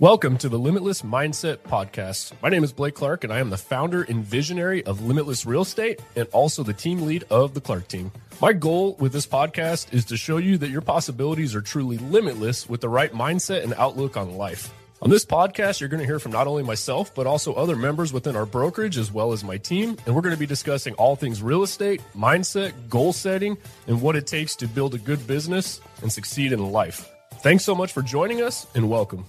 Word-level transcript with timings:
Welcome 0.00 0.38
to 0.38 0.48
the 0.48 0.58
Limitless 0.58 1.02
Mindset 1.02 1.58
Podcast. 1.58 2.32
My 2.42 2.48
name 2.48 2.64
is 2.64 2.72
Blake 2.72 2.94
Clark, 2.94 3.22
and 3.22 3.30
I 3.30 3.38
am 3.38 3.50
the 3.50 3.58
founder 3.58 4.04
and 4.04 4.24
visionary 4.24 4.82
of 4.86 5.02
Limitless 5.02 5.44
Real 5.44 5.60
Estate 5.60 6.00
and 6.16 6.26
also 6.32 6.62
the 6.62 6.72
team 6.72 7.02
lead 7.02 7.24
of 7.28 7.52
the 7.52 7.60
Clark 7.60 7.86
team. 7.86 8.10
My 8.40 8.54
goal 8.54 8.96
with 8.98 9.12
this 9.12 9.26
podcast 9.26 9.92
is 9.92 10.06
to 10.06 10.16
show 10.16 10.38
you 10.38 10.56
that 10.56 10.70
your 10.70 10.80
possibilities 10.80 11.54
are 11.54 11.60
truly 11.60 11.98
limitless 11.98 12.66
with 12.66 12.80
the 12.80 12.88
right 12.88 13.12
mindset 13.12 13.62
and 13.62 13.74
outlook 13.74 14.16
on 14.16 14.38
life. 14.38 14.72
On 15.02 15.10
this 15.10 15.26
podcast, 15.26 15.80
you're 15.80 15.90
going 15.90 16.00
to 16.00 16.06
hear 16.06 16.18
from 16.18 16.32
not 16.32 16.46
only 16.46 16.62
myself, 16.62 17.14
but 17.14 17.26
also 17.26 17.52
other 17.52 17.76
members 17.76 18.10
within 18.10 18.36
our 18.36 18.46
brokerage 18.46 18.96
as 18.96 19.12
well 19.12 19.32
as 19.32 19.44
my 19.44 19.58
team. 19.58 19.98
And 20.06 20.14
we're 20.14 20.22
going 20.22 20.34
to 20.34 20.40
be 20.40 20.46
discussing 20.46 20.94
all 20.94 21.14
things 21.14 21.42
real 21.42 21.62
estate, 21.62 22.00
mindset, 22.16 22.72
goal 22.88 23.12
setting, 23.12 23.58
and 23.86 24.00
what 24.00 24.16
it 24.16 24.26
takes 24.26 24.56
to 24.56 24.66
build 24.66 24.94
a 24.94 24.98
good 24.98 25.26
business 25.26 25.82
and 26.00 26.10
succeed 26.10 26.54
in 26.54 26.72
life. 26.72 27.06
Thanks 27.42 27.64
so 27.64 27.74
much 27.74 27.92
for 27.92 28.02
joining 28.02 28.42
us 28.42 28.66
and 28.74 28.88
welcome. 28.88 29.24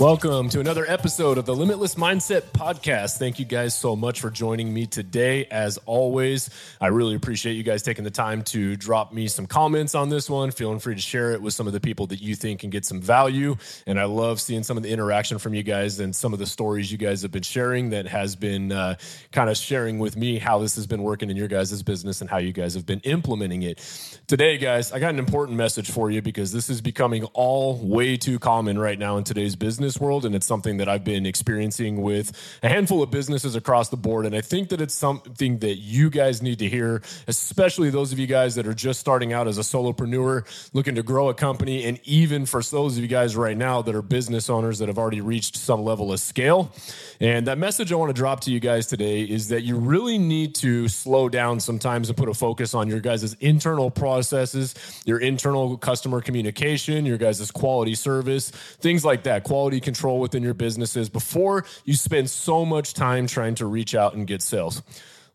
Welcome 0.00 0.48
to 0.48 0.58
another 0.58 0.84
episode 0.88 1.38
of 1.38 1.46
the 1.46 1.54
Limitless 1.54 1.94
Mindset 1.94 2.40
Podcast. 2.50 3.16
Thank 3.16 3.38
you 3.38 3.44
guys 3.44 3.76
so 3.76 3.94
much 3.94 4.20
for 4.20 4.28
joining 4.28 4.74
me 4.74 4.86
today. 4.86 5.44
As 5.52 5.78
always, 5.86 6.50
I 6.80 6.88
really 6.88 7.14
appreciate 7.14 7.52
you 7.52 7.62
guys 7.62 7.84
taking 7.84 8.02
the 8.02 8.10
time 8.10 8.42
to 8.42 8.74
drop 8.74 9.12
me 9.12 9.28
some 9.28 9.46
comments 9.46 9.94
on 9.94 10.08
this 10.08 10.28
one. 10.28 10.50
Feeling 10.50 10.80
free 10.80 10.96
to 10.96 11.00
share 11.00 11.30
it 11.30 11.40
with 11.40 11.54
some 11.54 11.68
of 11.68 11.72
the 11.72 11.78
people 11.78 12.08
that 12.08 12.20
you 12.20 12.34
think 12.34 12.58
can 12.58 12.70
get 12.70 12.84
some 12.84 13.00
value. 13.00 13.54
And 13.86 14.00
I 14.00 14.06
love 14.06 14.40
seeing 14.40 14.64
some 14.64 14.76
of 14.76 14.82
the 14.82 14.90
interaction 14.90 15.38
from 15.38 15.54
you 15.54 15.62
guys 15.62 16.00
and 16.00 16.14
some 16.14 16.32
of 16.32 16.40
the 16.40 16.46
stories 16.46 16.90
you 16.90 16.98
guys 16.98 17.22
have 17.22 17.30
been 17.30 17.44
sharing 17.44 17.90
that 17.90 18.08
has 18.08 18.34
been 18.34 18.72
uh, 18.72 18.96
kind 19.30 19.48
of 19.48 19.56
sharing 19.56 20.00
with 20.00 20.16
me 20.16 20.40
how 20.40 20.58
this 20.58 20.74
has 20.74 20.88
been 20.88 21.04
working 21.04 21.30
in 21.30 21.36
your 21.36 21.48
guys' 21.48 21.84
business 21.84 22.20
and 22.20 22.28
how 22.28 22.38
you 22.38 22.52
guys 22.52 22.74
have 22.74 22.84
been 22.84 23.00
implementing 23.04 23.62
it. 23.62 23.78
Today, 24.26 24.58
guys, 24.58 24.90
I 24.90 24.98
got 24.98 25.10
an 25.10 25.20
important 25.20 25.56
message 25.56 25.88
for 25.88 26.10
you 26.10 26.20
because 26.20 26.50
this 26.50 26.68
is 26.68 26.80
becoming 26.80 27.22
all 27.26 27.76
way 27.76 28.16
too 28.16 28.40
common 28.40 28.76
right 28.76 28.98
now 28.98 29.18
in 29.18 29.22
today's 29.22 29.54
business 29.54 29.83
business 29.84 30.00
world, 30.00 30.24
and 30.24 30.34
it's 30.34 30.46
something 30.46 30.78
that 30.78 30.88
I've 30.88 31.04
been 31.04 31.26
experiencing 31.26 32.00
with 32.00 32.32
a 32.62 32.70
handful 32.70 33.02
of 33.02 33.10
businesses 33.10 33.54
across 33.54 33.90
the 33.90 33.98
board. 33.98 34.24
And 34.24 34.34
I 34.34 34.40
think 34.40 34.70
that 34.70 34.80
it's 34.80 34.94
something 34.94 35.58
that 35.58 35.74
you 35.74 36.08
guys 36.08 36.40
need 36.40 36.58
to 36.60 36.68
hear, 36.70 37.02
especially 37.28 37.90
those 37.90 38.10
of 38.10 38.18
you 38.18 38.26
guys 38.26 38.54
that 38.54 38.66
are 38.66 38.72
just 38.72 38.98
starting 38.98 39.34
out 39.34 39.46
as 39.46 39.58
a 39.58 39.60
solopreneur, 39.60 40.70
looking 40.72 40.94
to 40.94 41.02
grow 41.02 41.28
a 41.28 41.34
company, 41.34 41.84
and 41.84 42.00
even 42.04 42.46
for 42.46 42.62
those 42.62 42.96
of 42.96 43.02
you 43.02 43.08
guys 43.08 43.36
right 43.36 43.58
now 43.58 43.82
that 43.82 43.94
are 43.94 44.00
business 44.00 44.48
owners 44.48 44.78
that 44.78 44.88
have 44.88 44.96
already 44.96 45.20
reached 45.20 45.54
some 45.54 45.84
level 45.84 46.10
of 46.10 46.18
scale. 46.18 46.72
And 47.20 47.46
that 47.46 47.58
message 47.58 47.92
I 47.92 47.96
want 47.96 48.08
to 48.08 48.14
drop 48.14 48.40
to 48.40 48.50
you 48.50 48.60
guys 48.60 48.86
today 48.86 49.22
is 49.22 49.48
that 49.48 49.64
you 49.64 49.76
really 49.76 50.16
need 50.16 50.54
to 50.56 50.88
slow 50.88 51.28
down 51.28 51.60
sometimes 51.60 52.08
and 52.08 52.16
put 52.16 52.30
a 52.30 52.34
focus 52.34 52.72
on 52.72 52.88
your 52.88 53.00
guys' 53.00 53.34
internal 53.40 53.90
processes, 53.90 54.74
your 55.04 55.18
internal 55.18 55.76
customer 55.76 56.22
communication, 56.22 57.04
your 57.04 57.18
guys' 57.18 57.50
quality 57.50 57.94
service, 57.94 58.48
things 58.50 59.04
like 59.04 59.24
that, 59.24 59.44
quality 59.44 59.73
quality 59.74 59.80
control 59.80 60.20
within 60.20 60.42
your 60.42 60.54
businesses 60.54 61.08
before 61.08 61.64
you 61.84 61.94
spend 61.94 62.30
so 62.30 62.64
much 62.64 62.94
time 62.94 63.26
trying 63.26 63.54
to 63.56 63.66
reach 63.66 63.94
out 63.94 64.14
and 64.14 64.26
get 64.26 64.42
sales. 64.42 64.82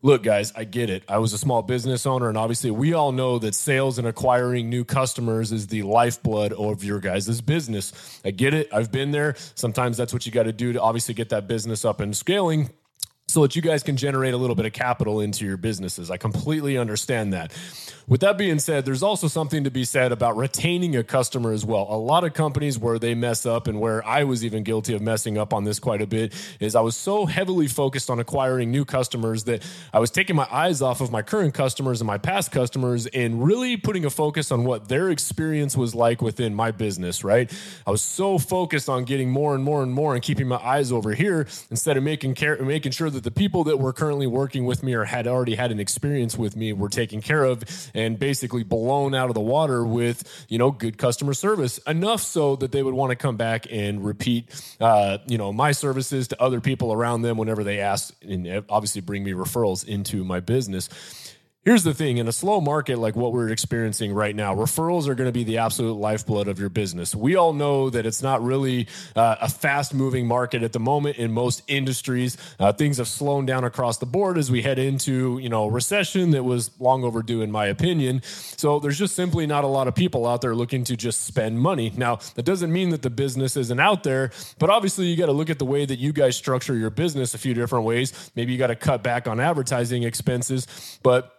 Look, 0.02 0.22
guys, 0.22 0.50
I 0.56 0.64
get 0.64 0.88
it. 0.88 1.02
I 1.08 1.18
was 1.18 1.34
a 1.34 1.38
small 1.38 1.60
business 1.60 2.06
owner, 2.06 2.30
and 2.30 2.38
obviously, 2.38 2.70
we 2.70 2.94
all 2.94 3.12
know 3.12 3.38
that 3.38 3.54
sales 3.54 3.98
and 3.98 4.06
acquiring 4.06 4.70
new 4.70 4.82
customers 4.82 5.52
is 5.52 5.66
the 5.66 5.82
lifeblood 5.82 6.54
of 6.54 6.82
your 6.82 7.00
guys' 7.00 7.42
business. 7.42 7.92
I 8.24 8.30
get 8.30 8.54
it. 8.54 8.72
I've 8.72 8.90
been 8.90 9.10
there. 9.10 9.34
Sometimes 9.54 9.98
that's 9.98 10.14
what 10.14 10.24
you 10.24 10.32
got 10.32 10.44
to 10.44 10.54
do 10.54 10.72
to 10.72 10.80
obviously 10.80 11.12
get 11.12 11.28
that 11.28 11.46
business 11.46 11.84
up 11.84 12.00
and 12.00 12.16
scaling 12.16 12.70
so 13.30 13.42
that 13.42 13.54
you 13.54 13.62
guys 13.62 13.82
can 13.82 13.96
generate 13.96 14.34
a 14.34 14.36
little 14.36 14.56
bit 14.56 14.66
of 14.66 14.72
capital 14.72 15.20
into 15.20 15.44
your 15.44 15.56
businesses. 15.56 16.10
I 16.10 16.16
completely 16.16 16.76
understand 16.76 17.32
that. 17.32 17.52
With 18.10 18.22
that 18.22 18.36
being 18.36 18.58
said, 18.58 18.84
there's 18.84 19.04
also 19.04 19.28
something 19.28 19.62
to 19.62 19.70
be 19.70 19.84
said 19.84 20.10
about 20.10 20.36
retaining 20.36 20.96
a 20.96 21.04
customer 21.04 21.52
as 21.52 21.64
well. 21.64 21.86
A 21.88 21.94
lot 21.94 22.24
of 22.24 22.34
companies 22.34 22.76
where 22.76 22.98
they 22.98 23.14
mess 23.14 23.46
up 23.46 23.68
and 23.68 23.78
where 23.78 24.04
I 24.04 24.24
was 24.24 24.44
even 24.44 24.64
guilty 24.64 24.94
of 24.94 25.00
messing 25.00 25.38
up 25.38 25.54
on 25.54 25.62
this 25.62 25.78
quite 25.78 26.02
a 26.02 26.08
bit 26.08 26.34
is 26.58 26.74
I 26.74 26.80
was 26.80 26.96
so 26.96 27.26
heavily 27.26 27.68
focused 27.68 28.10
on 28.10 28.18
acquiring 28.18 28.72
new 28.72 28.84
customers 28.84 29.44
that 29.44 29.62
I 29.92 30.00
was 30.00 30.10
taking 30.10 30.34
my 30.34 30.48
eyes 30.50 30.82
off 30.82 31.00
of 31.00 31.12
my 31.12 31.22
current 31.22 31.54
customers 31.54 32.00
and 32.00 32.06
my 32.08 32.18
past 32.18 32.50
customers 32.50 33.06
and 33.06 33.44
really 33.44 33.76
putting 33.76 34.04
a 34.04 34.10
focus 34.10 34.50
on 34.50 34.64
what 34.64 34.88
their 34.88 35.08
experience 35.08 35.76
was 35.76 35.94
like 35.94 36.20
within 36.20 36.52
my 36.52 36.72
business, 36.72 37.22
right? 37.22 37.48
I 37.86 37.92
was 37.92 38.02
so 38.02 38.38
focused 38.38 38.88
on 38.88 39.04
getting 39.04 39.30
more 39.30 39.54
and 39.54 39.62
more 39.62 39.84
and 39.84 39.92
more 39.92 40.14
and 40.14 40.22
keeping 40.22 40.48
my 40.48 40.56
eyes 40.56 40.90
over 40.90 41.14
here 41.14 41.46
instead 41.70 41.96
of 41.96 42.02
making 42.02 42.34
care 42.34 42.60
making 42.60 42.90
sure 42.90 43.08
that 43.08 43.19
the 43.22 43.30
people 43.30 43.64
that 43.64 43.78
were 43.78 43.92
currently 43.92 44.26
working 44.26 44.64
with 44.64 44.82
me 44.82 44.94
or 44.94 45.04
had 45.04 45.26
already 45.26 45.54
had 45.54 45.70
an 45.70 45.80
experience 45.80 46.36
with 46.36 46.56
me 46.56 46.72
were 46.72 46.88
taken 46.88 47.20
care 47.20 47.44
of 47.44 47.62
and 47.94 48.18
basically 48.18 48.62
blown 48.62 49.14
out 49.14 49.28
of 49.28 49.34
the 49.34 49.40
water 49.40 49.84
with 49.84 50.46
you 50.48 50.58
know 50.58 50.70
good 50.70 50.98
customer 50.98 51.34
service. 51.34 51.78
Enough 51.86 52.22
so 52.22 52.56
that 52.56 52.72
they 52.72 52.82
would 52.82 52.94
want 52.94 53.10
to 53.10 53.16
come 53.16 53.36
back 53.36 53.66
and 53.70 54.04
repeat 54.04 54.48
uh, 54.80 55.18
you 55.26 55.38
know 55.38 55.52
my 55.52 55.72
services 55.72 56.28
to 56.28 56.42
other 56.42 56.60
people 56.60 56.92
around 56.92 57.22
them 57.22 57.36
whenever 57.36 57.64
they 57.64 57.80
asked 57.80 58.12
and 58.24 58.64
obviously 58.68 59.00
bring 59.00 59.24
me 59.24 59.32
referrals 59.32 59.86
into 59.86 60.24
my 60.24 60.40
business 60.40 60.88
Here's 61.62 61.84
the 61.84 61.92
thing 61.92 62.16
in 62.16 62.26
a 62.26 62.32
slow 62.32 62.62
market 62.62 62.98
like 62.98 63.14
what 63.14 63.34
we're 63.34 63.50
experiencing 63.50 64.14
right 64.14 64.34
now, 64.34 64.54
referrals 64.54 65.06
are 65.08 65.14
going 65.14 65.28
to 65.28 65.32
be 65.32 65.44
the 65.44 65.58
absolute 65.58 65.92
lifeblood 65.92 66.48
of 66.48 66.58
your 66.58 66.70
business. 66.70 67.14
We 67.14 67.36
all 67.36 67.52
know 67.52 67.90
that 67.90 68.06
it's 68.06 68.22
not 68.22 68.42
really 68.42 68.88
uh, 69.14 69.36
a 69.42 69.48
fast 69.50 69.92
moving 69.92 70.26
market 70.26 70.62
at 70.62 70.72
the 70.72 70.80
moment 70.80 71.18
in 71.18 71.32
most 71.32 71.62
industries. 71.68 72.38
Uh, 72.58 72.72
things 72.72 72.96
have 72.96 73.08
slowed 73.08 73.46
down 73.46 73.64
across 73.64 73.98
the 73.98 74.06
board 74.06 74.38
as 74.38 74.50
we 74.50 74.62
head 74.62 74.78
into, 74.78 75.38
you 75.42 75.50
know, 75.50 75.66
recession 75.66 76.30
that 76.30 76.44
was 76.44 76.70
long 76.80 77.04
overdue 77.04 77.42
in 77.42 77.50
my 77.50 77.66
opinion. 77.66 78.22
So 78.22 78.78
there's 78.78 78.98
just 78.98 79.14
simply 79.14 79.46
not 79.46 79.62
a 79.62 79.66
lot 79.66 79.86
of 79.86 79.94
people 79.94 80.26
out 80.26 80.40
there 80.40 80.54
looking 80.54 80.84
to 80.84 80.96
just 80.96 81.26
spend 81.26 81.60
money. 81.60 81.92
Now, 81.94 82.20
that 82.36 82.44
doesn't 82.46 82.72
mean 82.72 82.88
that 82.88 83.02
the 83.02 83.10
business 83.10 83.58
isn't 83.58 83.80
out 83.80 84.02
there, 84.02 84.30
but 84.58 84.70
obviously 84.70 85.08
you 85.08 85.16
got 85.18 85.26
to 85.26 85.32
look 85.32 85.50
at 85.50 85.58
the 85.58 85.66
way 85.66 85.84
that 85.84 85.98
you 85.98 86.14
guys 86.14 86.38
structure 86.38 86.74
your 86.74 86.88
business 86.88 87.34
a 87.34 87.38
few 87.38 87.52
different 87.52 87.84
ways. 87.84 88.30
Maybe 88.34 88.50
you 88.50 88.56
got 88.58 88.68
to 88.68 88.76
cut 88.76 89.02
back 89.02 89.28
on 89.28 89.40
advertising 89.40 90.04
expenses, 90.04 90.66
but 91.02 91.36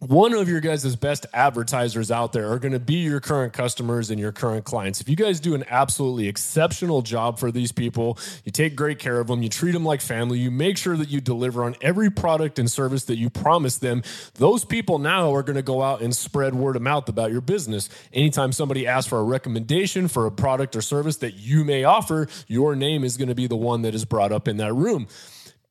one 0.00 0.34
of 0.34 0.48
your 0.48 0.60
guys' 0.60 0.96
best 0.96 1.24
advertisers 1.32 2.10
out 2.10 2.32
there 2.32 2.50
are 2.50 2.58
going 2.58 2.72
to 2.72 2.80
be 2.80 2.96
your 2.96 3.20
current 3.20 3.52
customers 3.52 4.10
and 4.10 4.20
your 4.20 4.32
current 4.32 4.64
clients. 4.64 5.00
If 5.00 5.08
you 5.08 5.16
guys 5.16 5.40
do 5.40 5.54
an 5.54 5.64
absolutely 5.68 6.28
exceptional 6.28 7.00
job 7.00 7.38
for 7.38 7.50
these 7.50 7.72
people, 7.72 8.18
you 8.44 8.52
take 8.52 8.76
great 8.76 8.98
care 8.98 9.18
of 9.18 9.28
them, 9.28 9.42
you 9.42 9.48
treat 9.48 9.72
them 9.72 9.84
like 9.84 10.00
family, 10.02 10.38
you 10.38 10.50
make 10.50 10.76
sure 10.76 10.96
that 10.96 11.08
you 11.08 11.20
deliver 11.20 11.64
on 11.64 11.74
every 11.80 12.10
product 12.10 12.58
and 12.58 12.70
service 12.70 13.04
that 13.04 13.16
you 13.16 13.30
promise 13.30 13.78
them, 13.78 14.02
those 14.34 14.64
people 14.64 14.98
now 14.98 15.32
are 15.34 15.42
going 15.42 15.56
to 15.56 15.62
go 15.62 15.80
out 15.80 16.02
and 16.02 16.14
spread 16.14 16.54
word 16.54 16.76
of 16.76 16.82
mouth 16.82 17.08
about 17.08 17.30
your 17.32 17.40
business. 17.40 17.88
Anytime 18.12 18.52
somebody 18.52 18.86
asks 18.86 19.08
for 19.08 19.20
a 19.20 19.24
recommendation 19.24 20.08
for 20.08 20.26
a 20.26 20.30
product 20.30 20.76
or 20.76 20.82
service 20.82 21.16
that 21.18 21.34
you 21.34 21.64
may 21.64 21.84
offer, 21.84 22.28
your 22.46 22.76
name 22.76 23.04
is 23.04 23.16
going 23.16 23.28
to 23.28 23.34
be 23.34 23.46
the 23.46 23.56
one 23.56 23.82
that 23.82 23.94
is 23.94 24.04
brought 24.04 24.32
up 24.32 24.48
in 24.48 24.58
that 24.58 24.74
room. 24.74 25.06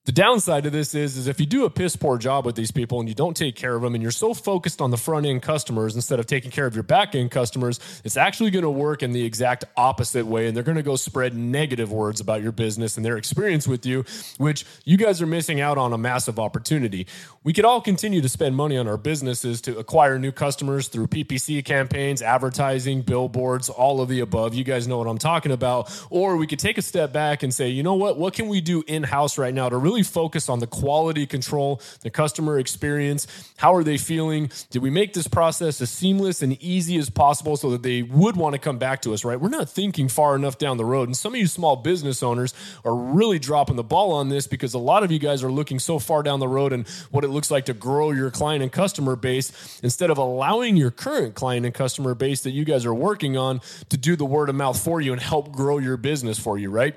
The 0.06 0.12
downside 0.12 0.66
of 0.66 0.74
this 0.74 0.96
is, 0.96 1.16
is 1.16 1.28
if 1.28 1.40
you 1.40 1.46
do 1.46 1.64
a 1.64 1.70
piss 1.70 1.96
poor 1.96 2.18
job 2.18 2.46
with 2.46 2.56
these 2.56 2.72
people 2.72 3.00
and 3.00 3.08
you 3.08 3.16
don't 3.16 3.38
take 3.38 3.56
care 3.56 3.74
of 3.74 3.82
them 3.82 3.96
and 3.96 4.02
you're 4.02 4.12
so 4.12 4.34
focused 4.34 4.82
on 4.82 4.92
the 4.92 4.98
front 4.98 5.26
end 5.26 5.42
customers 5.42 5.96
instead 5.96 6.20
of 6.20 6.26
taking 6.26 6.52
care 6.52 6.66
of 6.66 6.74
your 6.76 6.84
back 6.84 7.16
end 7.16 7.32
customers, 7.32 7.80
it's 8.04 8.18
actually 8.18 8.52
going 8.52 8.64
to 8.64 8.70
work 8.70 9.02
in 9.02 9.14
the 9.14 9.24
exact 9.24 9.64
opposite 9.78 10.26
way. 10.26 10.48
And 10.48 10.58
they're 10.58 10.64
going 10.66 10.76
to 10.76 10.84
go 10.84 10.98
spread 10.98 11.38
negative 11.38 11.90
words 11.90 12.20
about 12.20 12.42
your 12.44 12.52
business 12.52 12.98
and 12.98 13.06
their 13.06 13.16
experience 13.16 13.66
with 13.66 13.86
you, 13.86 14.04
which 14.40 14.66
you 14.84 14.98
guys 14.98 15.22
are 15.22 15.26
missing 15.26 15.62
out 15.62 15.78
on 15.78 15.94
a 15.94 15.98
massive 15.98 16.38
opportunity. 16.38 17.08
We 17.46 17.54
could 17.54 17.64
all 17.64 17.80
continue 17.80 18.20
to 18.20 18.30
spend 18.30 18.58
money 18.58 18.78
on 18.78 18.90
our 18.90 18.98
businesses 18.98 19.62
to 19.62 19.78
acquire 19.78 20.20
new 20.20 20.34
customers 20.34 20.90
through 20.90 21.08
PPC 21.08 21.64
campaigns, 21.64 22.22
advertising, 22.22 23.04
billboards, 23.04 23.70
all 23.70 24.02
of 24.02 24.10
the 24.10 24.20
above. 24.20 24.54
You 24.54 24.66
guys 24.66 24.86
know 24.86 24.98
what 24.98 25.08
I'm 25.08 25.18
talking 25.18 25.54
about. 25.54 25.90
Or 26.10 26.36
we 26.36 26.46
could 26.46 26.60
take 26.60 26.78
a 26.78 26.82
step 26.82 27.14
back 27.14 27.42
and 27.42 27.54
say, 27.54 27.70
you 27.70 27.84
know 27.84 27.96
what? 27.96 28.18
What 28.18 28.34
can 28.34 28.50
we 28.50 28.60
do 28.60 28.84
in 28.86 29.04
house 29.04 29.38
right 29.38 29.54
now 29.54 29.70
to 29.70 29.78
really 29.78 29.93
really 29.94 30.04
focus 30.04 30.50
on 30.50 30.58
the 30.58 30.66
quality 30.66 31.28
control, 31.28 31.80
the 32.02 32.10
customer 32.10 32.58
experience. 32.58 33.28
How 33.58 33.76
are 33.76 33.84
they 33.84 33.98
feeling? 33.98 34.50
Did 34.72 34.82
we 34.82 34.90
make 34.90 35.14
this 35.14 35.28
process 35.28 35.80
as 35.82 35.92
seamless 35.92 36.42
and 36.42 36.60
easy 36.64 36.98
as 36.98 37.12
possible 37.12 37.58
so 37.58 37.70
that 37.70 37.84
they 37.84 38.02
would 38.02 38.36
want 38.36 38.54
to 38.54 38.60
come 38.60 38.80
back 38.80 39.04
to 39.04 39.14
us, 39.14 39.24
right? 39.24 39.40
We're 39.40 39.50
not 39.50 39.70
thinking 39.70 40.08
far 40.08 40.36
enough 40.36 40.58
down 40.58 40.78
the 40.78 40.86
road. 40.86 41.08
And 41.08 41.16
some 41.16 41.36
of 41.36 41.40
you 41.40 41.46
small 41.46 41.76
business 41.76 42.24
owners 42.24 42.56
are 42.84 42.96
really 42.96 43.38
dropping 43.38 43.76
the 43.76 43.84
ball 43.84 44.14
on 44.14 44.30
this 44.30 44.48
because 44.48 44.74
a 44.74 44.80
lot 44.80 45.04
of 45.04 45.12
you 45.12 45.20
guys 45.20 45.44
are 45.44 45.52
looking 45.52 45.78
so 45.78 46.00
far 46.00 46.24
down 46.24 46.40
the 46.40 46.48
road 46.48 46.74
and 46.74 46.88
what 47.12 47.24
it 47.24 47.30
looks 47.30 47.52
like 47.52 47.66
to 47.66 47.74
grow 47.74 48.10
your 48.10 48.32
client 48.32 48.64
and 48.64 48.72
customer 48.72 49.16
base 49.16 49.80
instead 49.84 50.10
of 50.10 50.18
allowing 50.18 50.76
your 50.76 50.90
current 50.90 51.36
client 51.36 51.68
and 51.68 51.76
customer 51.76 52.16
base 52.16 52.42
that 52.42 52.52
you 52.52 52.66
guys 52.66 52.84
are 52.84 52.96
working 52.96 53.38
on 53.38 53.62
to 53.90 53.98
do 53.98 54.16
the 54.16 54.26
word 54.26 54.50
of 54.50 54.56
mouth 54.56 54.84
for 54.84 55.00
you 55.02 55.12
and 55.14 55.22
help 55.22 55.52
grow 55.52 55.78
your 55.78 55.98
business 55.98 56.40
for 56.40 56.58
you, 56.58 56.72
right? 56.72 56.96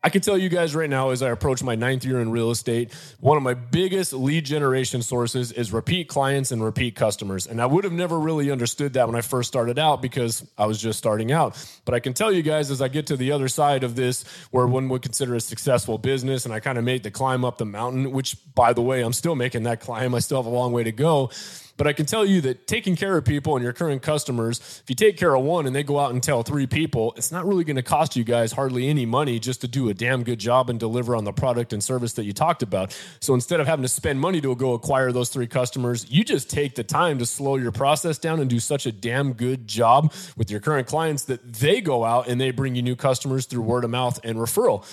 I 0.00 0.10
can 0.10 0.20
tell 0.20 0.38
you 0.38 0.48
guys 0.48 0.76
right 0.76 0.88
now, 0.88 1.10
as 1.10 1.22
I 1.22 1.30
approach 1.30 1.60
my 1.60 1.74
ninth 1.74 2.04
year 2.04 2.20
in 2.20 2.30
real 2.30 2.52
estate, 2.52 2.94
one 3.18 3.36
of 3.36 3.42
my 3.42 3.54
biggest 3.54 4.12
lead 4.12 4.46
generation 4.46 5.02
sources 5.02 5.50
is 5.50 5.72
repeat 5.72 6.06
clients 6.06 6.52
and 6.52 6.62
repeat 6.62 6.94
customers. 6.94 7.48
And 7.48 7.60
I 7.60 7.66
would 7.66 7.82
have 7.82 7.92
never 7.92 8.16
really 8.16 8.52
understood 8.52 8.92
that 8.92 9.08
when 9.08 9.16
I 9.16 9.22
first 9.22 9.48
started 9.48 9.76
out 9.76 10.00
because 10.00 10.48
I 10.56 10.66
was 10.66 10.80
just 10.80 11.00
starting 11.00 11.32
out. 11.32 11.56
But 11.84 11.96
I 11.96 12.00
can 12.00 12.14
tell 12.14 12.30
you 12.30 12.42
guys, 12.42 12.70
as 12.70 12.80
I 12.80 12.86
get 12.86 13.08
to 13.08 13.16
the 13.16 13.32
other 13.32 13.48
side 13.48 13.82
of 13.82 13.96
this, 13.96 14.24
where 14.52 14.68
one 14.68 14.88
would 14.88 15.02
consider 15.02 15.34
a 15.34 15.40
successful 15.40 15.98
business, 15.98 16.44
and 16.44 16.54
I 16.54 16.60
kind 16.60 16.78
of 16.78 16.84
made 16.84 17.02
the 17.02 17.10
climb 17.10 17.44
up 17.44 17.58
the 17.58 17.66
mountain, 17.66 18.12
which, 18.12 18.36
by 18.54 18.72
the 18.72 18.82
way, 18.82 19.02
I'm 19.02 19.12
still 19.12 19.34
making 19.34 19.64
that 19.64 19.80
climb. 19.80 20.14
I 20.14 20.20
still 20.20 20.40
have 20.40 20.46
a 20.46 20.54
long 20.54 20.72
way 20.72 20.84
to 20.84 20.92
go 20.92 21.30
But 21.78 21.86
I 21.86 21.92
can 21.92 22.06
tell 22.06 22.26
you 22.26 22.40
that 22.42 22.66
taking 22.66 22.96
care 22.96 23.16
of 23.16 23.24
people 23.24 23.54
and 23.54 23.62
your 23.62 23.72
current 23.72 24.02
customers, 24.02 24.58
if 24.82 24.90
you 24.90 24.96
take 24.96 25.16
care 25.16 25.34
of 25.34 25.44
one 25.44 25.64
and 25.64 25.74
they 25.74 25.84
go 25.84 25.98
out 26.00 26.10
and 26.10 26.20
tell 26.20 26.42
three 26.42 26.66
people, 26.66 27.14
it's 27.16 27.30
not 27.30 27.46
really 27.46 27.62
going 27.62 27.76
to 27.76 27.82
cost 27.82 28.16
you 28.16 28.24
guys 28.24 28.50
hardly 28.50 28.88
any 28.88 29.06
money 29.06 29.38
just 29.38 29.60
to 29.60 29.68
do 29.68 29.88
a 29.88 29.94
damn 29.94 30.24
good 30.24 30.40
job 30.40 30.68
and 30.68 30.80
deliver 30.80 31.14
on 31.14 31.22
the 31.22 31.32
product 31.32 31.72
and 31.72 31.82
service 31.82 32.14
that 32.14 32.24
you 32.24 32.32
talked 32.32 32.64
about. 32.64 32.94
So 33.20 33.32
instead 33.32 33.60
of 33.60 33.68
having 33.68 33.84
to 33.84 33.88
spend 33.88 34.20
money 34.20 34.40
to 34.40 34.56
go 34.56 34.74
acquire 34.74 35.12
those 35.12 35.28
three 35.28 35.46
customers, 35.46 36.04
you 36.10 36.24
just 36.24 36.50
take 36.50 36.74
the 36.74 36.84
time 36.84 37.20
to 37.20 37.26
slow 37.26 37.54
your 37.54 37.72
process 37.72 38.18
down 38.18 38.40
and 38.40 38.50
do 38.50 38.58
such 38.58 38.84
a 38.84 38.90
damn 38.90 39.32
good 39.32 39.68
job 39.68 40.12
with 40.36 40.50
your 40.50 40.58
current 40.58 40.88
clients 40.88 41.24
that 41.24 41.52
they 41.52 41.80
go 41.80 42.04
out 42.04 42.26
and 42.26 42.40
they 42.40 42.50
bring 42.50 42.74
you 42.74 42.82
new 42.82 42.96
customers 42.96 43.46
through 43.46 43.62
word 43.62 43.84
of 43.84 43.90
mouth 43.90 44.18
and 44.24 44.38
referral 44.38 44.84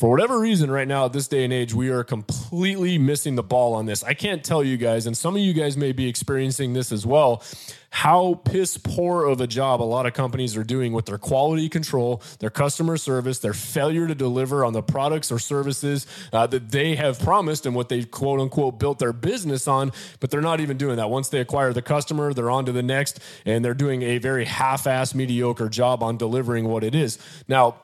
for 0.00 0.08
whatever 0.08 0.40
reason, 0.40 0.70
right 0.70 0.88
now 0.88 1.04
at 1.04 1.12
this 1.12 1.28
day 1.28 1.44
and 1.44 1.52
age, 1.52 1.74
we 1.74 1.90
are 1.90 2.02
completely 2.02 2.96
missing 2.96 3.34
the 3.34 3.42
ball 3.42 3.74
on 3.74 3.84
this. 3.84 4.02
I 4.02 4.14
can't 4.14 4.42
tell 4.42 4.64
you 4.64 4.78
guys, 4.78 5.04
and 5.04 5.14
some 5.14 5.36
of 5.36 5.42
you 5.42 5.52
guys 5.52 5.76
may 5.76 5.92
be 5.92 6.08
experiencing 6.08 6.72
this 6.72 6.90
as 6.90 7.04
well, 7.04 7.42
how 7.90 8.40
piss 8.46 8.78
poor 8.78 9.26
of 9.26 9.42
a 9.42 9.46
job 9.46 9.82
a 9.82 9.84
lot 9.84 10.06
of 10.06 10.14
companies 10.14 10.56
are 10.56 10.64
doing 10.64 10.94
with 10.94 11.04
their 11.04 11.18
quality 11.18 11.68
control, 11.68 12.22
their 12.38 12.48
customer 12.48 12.96
service, 12.96 13.40
their 13.40 13.52
failure 13.52 14.06
to 14.06 14.14
deliver 14.14 14.64
on 14.64 14.72
the 14.72 14.82
products 14.82 15.30
or 15.30 15.38
services 15.38 16.06
uh, 16.32 16.46
that 16.46 16.70
they 16.70 16.94
have 16.94 17.20
promised 17.20 17.66
and 17.66 17.74
what 17.74 17.90
they 17.90 18.02
quote 18.02 18.40
unquote 18.40 18.78
built 18.78 19.00
their 19.00 19.12
business 19.12 19.68
on, 19.68 19.92
but 20.18 20.30
they're 20.30 20.40
not 20.40 20.60
even 20.60 20.78
doing 20.78 20.96
that. 20.96 21.10
Once 21.10 21.28
they 21.28 21.40
acquire 21.40 21.74
the 21.74 21.82
customer, 21.82 22.32
they're 22.32 22.50
on 22.50 22.64
to 22.64 22.72
the 22.72 22.82
next, 22.82 23.20
and 23.44 23.62
they're 23.62 23.74
doing 23.74 24.00
a 24.00 24.16
very 24.16 24.46
half 24.46 24.86
ass 24.86 25.14
mediocre 25.14 25.68
job 25.68 26.02
on 26.02 26.16
delivering 26.16 26.64
what 26.64 26.82
it 26.82 26.94
is. 26.94 27.18
Now, 27.46 27.76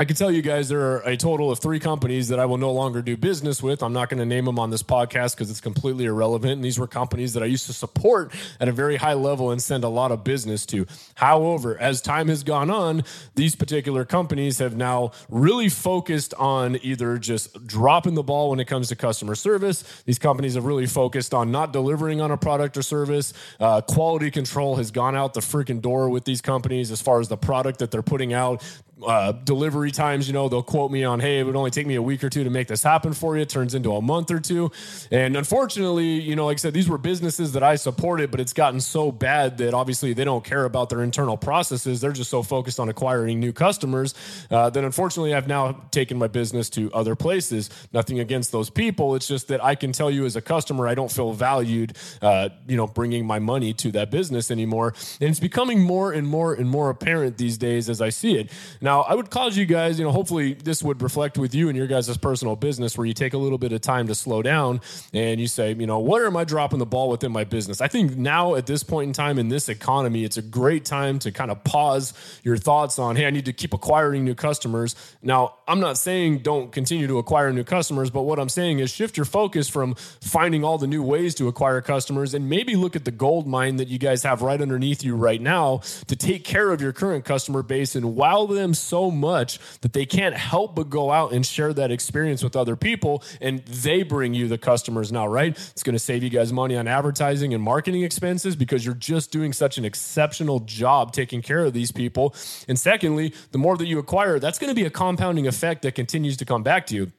I 0.00 0.04
can 0.04 0.14
tell 0.14 0.30
you 0.30 0.42
guys 0.42 0.68
there 0.68 0.92
are 0.92 0.98
a 1.00 1.16
total 1.16 1.50
of 1.50 1.58
three 1.58 1.80
companies 1.80 2.28
that 2.28 2.38
I 2.38 2.44
will 2.44 2.56
no 2.56 2.70
longer 2.70 3.02
do 3.02 3.16
business 3.16 3.60
with. 3.60 3.82
I'm 3.82 3.92
not 3.92 4.08
going 4.08 4.20
to 4.20 4.24
name 4.24 4.44
them 4.44 4.56
on 4.56 4.70
this 4.70 4.80
podcast 4.80 5.34
because 5.34 5.50
it's 5.50 5.60
completely 5.60 6.04
irrelevant. 6.04 6.52
And 6.52 6.64
these 6.64 6.78
were 6.78 6.86
companies 6.86 7.32
that 7.32 7.42
I 7.42 7.46
used 7.46 7.66
to 7.66 7.72
support 7.72 8.32
at 8.60 8.68
a 8.68 8.72
very 8.72 8.94
high 8.94 9.14
level 9.14 9.50
and 9.50 9.60
send 9.60 9.82
a 9.82 9.88
lot 9.88 10.12
of 10.12 10.22
business 10.22 10.64
to. 10.66 10.86
However, 11.16 11.76
as 11.78 12.00
time 12.00 12.28
has 12.28 12.44
gone 12.44 12.70
on, 12.70 13.02
these 13.34 13.56
particular 13.56 14.04
companies 14.04 14.58
have 14.58 14.76
now 14.76 15.10
really 15.28 15.68
focused 15.68 16.32
on 16.34 16.78
either 16.84 17.18
just 17.18 17.66
dropping 17.66 18.14
the 18.14 18.22
ball 18.22 18.50
when 18.50 18.60
it 18.60 18.66
comes 18.66 18.90
to 18.90 18.96
customer 18.96 19.34
service. 19.34 19.82
These 20.06 20.20
companies 20.20 20.54
have 20.54 20.64
really 20.64 20.86
focused 20.86 21.34
on 21.34 21.50
not 21.50 21.72
delivering 21.72 22.20
on 22.20 22.30
a 22.30 22.36
product 22.36 22.76
or 22.76 22.82
service. 22.82 23.32
Uh, 23.58 23.80
quality 23.80 24.30
control 24.30 24.76
has 24.76 24.92
gone 24.92 25.16
out 25.16 25.34
the 25.34 25.40
freaking 25.40 25.82
door 25.82 26.08
with 26.08 26.24
these 26.24 26.40
companies 26.40 26.92
as 26.92 27.02
far 27.02 27.18
as 27.18 27.26
the 27.26 27.36
product 27.36 27.80
that 27.80 27.90
they're 27.90 28.00
putting 28.00 28.32
out 28.32 28.62
uh, 29.06 29.32
delivery 29.32 29.90
times, 29.90 30.26
you 30.26 30.34
know, 30.34 30.48
they'll 30.48 30.62
quote 30.62 30.90
me 30.90 31.04
on, 31.04 31.20
hey, 31.20 31.38
it 31.38 31.44
would 31.44 31.56
only 31.56 31.70
take 31.70 31.86
me 31.86 31.94
a 31.94 32.02
week 32.02 32.24
or 32.24 32.28
two 32.28 32.44
to 32.44 32.50
make 32.50 32.68
this 32.68 32.82
happen 32.82 33.12
for 33.12 33.36
you. 33.36 33.42
It 33.42 33.48
turns 33.48 33.74
into 33.74 33.94
a 33.94 34.02
month 34.02 34.30
or 34.30 34.40
two. 34.40 34.70
And 35.10 35.36
unfortunately, 35.36 36.20
you 36.20 36.34
know, 36.34 36.46
like 36.46 36.56
I 36.56 36.58
said, 36.58 36.74
these 36.74 36.88
were 36.88 36.98
businesses 36.98 37.52
that 37.52 37.62
I 37.62 37.76
supported, 37.76 38.30
but 38.30 38.40
it's 38.40 38.52
gotten 38.52 38.80
so 38.80 39.12
bad 39.12 39.58
that 39.58 39.74
obviously 39.74 40.12
they 40.12 40.24
don't 40.24 40.44
care 40.44 40.64
about 40.64 40.88
their 40.88 41.02
internal 41.02 41.36
processes. 41.36 42.00
They're 42.00 42.12
just 42.12 42.30
so 42.30 42.42
focused 42.42 42.80
on 42.80 42.88
acquiring 42.88 43.38
new 43.38 43.52
customers 43.52 44.14
uh, 44.50 44.70
that 44.70 44.84
unfortunately 44.84 45.34
I've 45.34 45.48
now 45.48 45.72
taken 45.90 46.18
my 46.18 46.28
business 46.28 46.68
to 46.70 46.92
other 46.92 47.14
places. 47.14 47.70
Nothing 47.92 48.20
against 48.20 48.52
those 48.52 48.70
people. 48.70 49.14
It's 49.14 49.28
just 49.28 49.48
that 49.48 49.62
I 49.62 49.74
can 49.74 49.92
tell 49.92 50.10
you 50.10 50.24
as 50.24 50.36
a 50.36 50.40
customer, 50.40 50.88
I 50.88 50.94
don't 50.94 51.10
feel 51.10 51.32
valued, 51.32 51.96
uh, 52.20 52.48
you 52.66 52.76
know, 52.76 52.86
bringing 52.86 53.26
my 53.26 53.38
money 53.38 53.72
to 53.74 53.92
that 53.92 54.10
business 54.10 54.50
anymore. 54.50 54.94
And 55.20 55.30
it's 55.30 55.40
becoming 55.40 55.82
more 55.82 56.12
and 56.12 56.26
more 56.26 56.54
and 56.54 56.68
more 56.68 56.90
apparent 56.90 57.38
these 57.38 57.58
days 57.58 57.88
as 57.88 58.00
I 58.00 58.08
see 58.08 58.36
it. 58.36 58.50
I 58.88 59.14
would 59.14 59.30
cause 59.30 59.56
you 59.56 59.66
guys, 59.66 59.98
you 59.98 60.04
know, 60.04 60.12
hopefully 60.12 60.54
this 60.54 60.82
would 60.82 61.02
reflect 61.02 61.36
with 61.36 61.54
you 61.54 61.68
and 61.68 61.76
your 61.76 61.86
guys' 61.86 62.16
personal 62.16 62.56
business 62.56 62.96
where 62.96 63.06
you 63.06 63.12
take 63.12 63.34
a 63.34 63.38
little 63.38 63.58
bit 63.58 63.72
of 63.72 63.80
time 63.80 64.06
to 64.08 64.14
slow 64.14 64.42
down 64.42 64.80
and 65.12 65.40
you 65.40 65.46
say, 65.46 65.74
you 65.74 65.86
know, 65.86 65.98
where 65.98 66.26
am 66.26 66.36
I 66.36 66.44
dropping 66.44 66.78
the 66.78 66.86
ball 66.86 67.10
within 67.10 67.32
my 67.32 67.44
business? 67.44 67.80
I 67.80 67.88
think 67.88 68.16
now 68.16 68.54
at 68.54 68.66
this 68.66 68.82
point 68.82 69.08
in 69.08 69.12
time 69.12 69.38
in 69.38 69.48
this 69.48 69.68
economy, 69.68 70.24
it's 70.24 70.36
a 70.36 70.42
great 70.42 70.84
time 70.84 71.18
to 71.20 71.30
kind 71.32 71.50
of 71.50 71.62
pause 71.64 72.14
your 72.42 72.56
thoughts 72.56 72.98
on, 72.98 73.16
hey, 73.16 73.26
I 73.26 73.30
need 73.30 73.44
to 73.44 73.52
keep 73.52 73.74
acquiring 73.74 74.24
new 74.24 74.34
customers. 74.34 74.96
Now, 75.22 75.56
I'm 75.66 75.80
not 75.80 75.98
saying 75.98 76.38
don't 76.38 76.72
continue 76.72 77.06
to 77.06 77.18
acquire 77.18 77.52
new 77.52 77.64
customers, 77.64 78.10
but 78.10 78.22
what 78.22 78.38
I'm 78.38 78.48
saying 78.48 78.78
is 78.78 78.90
shift 78.90 79.16
your 79.16 79.26
focus 79.26 79.68
from 79.68 79.94
finding 80.20 80.64
all 80.64 80.78
the 80.78 80.86
new 80.86 81.02
ways 81.02 81.34
to 81.36 81.48
acquire 81.48 81.80
customers 81.80 82.34
and 82.34 82.48
maybe 82.48 82.76
look 82.76 82.96
at 82.96 83.04
the 83.04 83.10
gold 83.10 83.46
mine 83.46 83.76
that 83.76 83.88
you 83.88 83.98
guys 83.98 84.22
have 84.22 84.42
right 84.42 84.60
underneath 84.60 85.04
you 85.04 85.16
right 85.16 85.40
now 85.40 85.78
to 86.06 86.16
take 86.16 86.44
care 86.44 86.70
of 86.70 86.80
your 86.80 86.92
current 86.92 87.24
customer 87.24 87.62
base 87.62 87.94
and 87.94 88.16
wow 88.16 88.46
them 88.46 88.74
so 88.78 89.10
much 89.10 89.58
that 89.80 89.92
they 89.92 90.06
can't 90.06 90.34
help 90.34 90.74
but 90.74 90.90
go 90.90 91.10
out 91.10 91.32
and 91.32 91.44
share 91.44 91.72
that 91.74 91.90
experience 91.90 92.42
with 92.42 92.56
other 92.56 92.76
people 92.76 93.22
and 93.40 93.60
they 93.66 94.02
bring 94.02 94.34
you 94.34 94.48
the 94.48 94.58
customers 94.58 95.12
now, 95.12 95.26
right? 95.26 95.56
It's 95.70 95.82
going 95.82 95.94
to 95.94 95.98
save 95.98 96.22
you 96.22 96.30
guys 96.30 96.52
money 96.52 96.76
on 96.76 96.88
advertising 96.88 97.54
and 97.54 97.62
marketing 97.62 98.02
expenses 98.02 98.56
because 98.56 98.84
you're 98.84 98.94
just 98.94 99.30
doing 99.30 99.52
such 99.52 99.78
an 99.78 99.84
exceptional 99.84 100.60
job 100.60 101.12
taking 101.12 101.42
care 101.42 101.64
of 101.64 101.72
these 101.72 101.92
people. 101.92 102.34
And 102.68 102.78
secondly, 102.78 103.34
the 103.52 103.58
more 103.58 103.76
that 103.76 103.86
you 103.86 103.98
acquire, 103.98 104.38
that's 104.38 104.58
going 104.58 104.70
to 104.70 104.74
be 104.74 104.86
a 104.86 104.90
compounding 104.90 105.46
effect 105.46 105.82
that 105.82 105.94
continues 105.94 106.36
to 106.38 106.44
come 106.44 106.62
back 106.62 106.86
to 106.86 106.94
you 106.94 107.12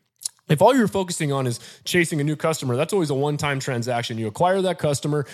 if 0.50 0.64
all 0.64 0.76
you're 0.76 0.88
focusing 0.88 1.32
on 1.32 1.48
is 1.48 1.60
chasing 1.86 2.20
a 2.20 2.24
new 2.24 2.36
customer, 2.36 2.76
that's 2.76 2.92
always 2.92 3.12
a 3.12 3.16
one 3.16 3.38
time 3.38 3.60
transaction. 3.60 4.18
You 4.18 4.28
acquire 4.28 4.62
that 4.64 4.80
customer, 4.80 5.26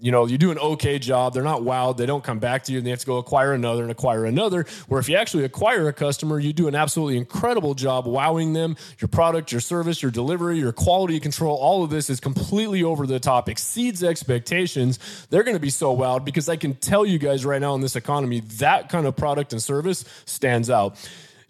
you 0.00 0.10
know, 0.10 0.26
you 0.26 0.38
do 0.38 0.50
an 0.50 0.58
okay 0.58 0.98
job. 0.98 1.34
They're 1.34 1.42
not 1.42 1.62
wild. 1.62 1.98
They 1.98 2.06
don't 2.06 2.22
come 2.22 2.38
back 2.38 2.64
to 2.64 2.72
you 2.72 2.78
and 2.78 2.86
they 2.86 2.90
have 2.90 3.00
to 3.00 3.06
go 3.06 3.18
acquire 3.18 3.52
another 3.52 3.82
and 3.82 3.90
acquire 3.90 4.24
another. 4.24 4.66
Where 4.88 5.00
if 5.00 5.08
you 5.08 5.16
actually 5.16 5.44
acquire 5.44 5.88
a 5.88 5.92
customer, 5.92 6.38
you 6.38 6.52
do 6.52 6.68
an 6.68 6.74
absolutely 6.74 7.16
incredible 7.16 7.74
job 7.74 8.06
wowing 8.06 8.52
them. 8.52 8.76
Your 8.98 9.08
product, 9.08 9.52
your 9.52 9.60
service, 9.60 10.02
your 10.02 10.10
delivery, 10.10 10.58
your 10.58 10.72
quality 10.72 11.20
control, 11.20 11.56
all 11.56 11.84
of 11.84 11.90
this 11.90 12.10
is 12.10 12.20
completely 12.20 12.82
over 12.82 13.06
the 13.06 13.20
top, 13.20 13.48
exceeds 13.48 14.02
expectations. 14.02 14.98
They're 15.30 15.44
going 15.44 15.56
to 15.56 15.60
be 15.60 15.70
so 15.70 15.96
wowed 15.96 16.24
because 16.24 16.48
I 16.48 16.56
can 16.56 16.74
tell 16.74 17.06
you 17.06 17.18
guys 17.18 17.44
right 17.44 17.60
now 17.60 17.74
in 17.74 17.80
this 17.80 17.96
economy, 17.96 18.40
that 18.58 18.88
kind 18.88 19.06
of 19.06 19.16
product 19.16 19.52
and 19.52 19.62
service 19.62 20.04
stands 20.24 20.70
out. 20.70 20.96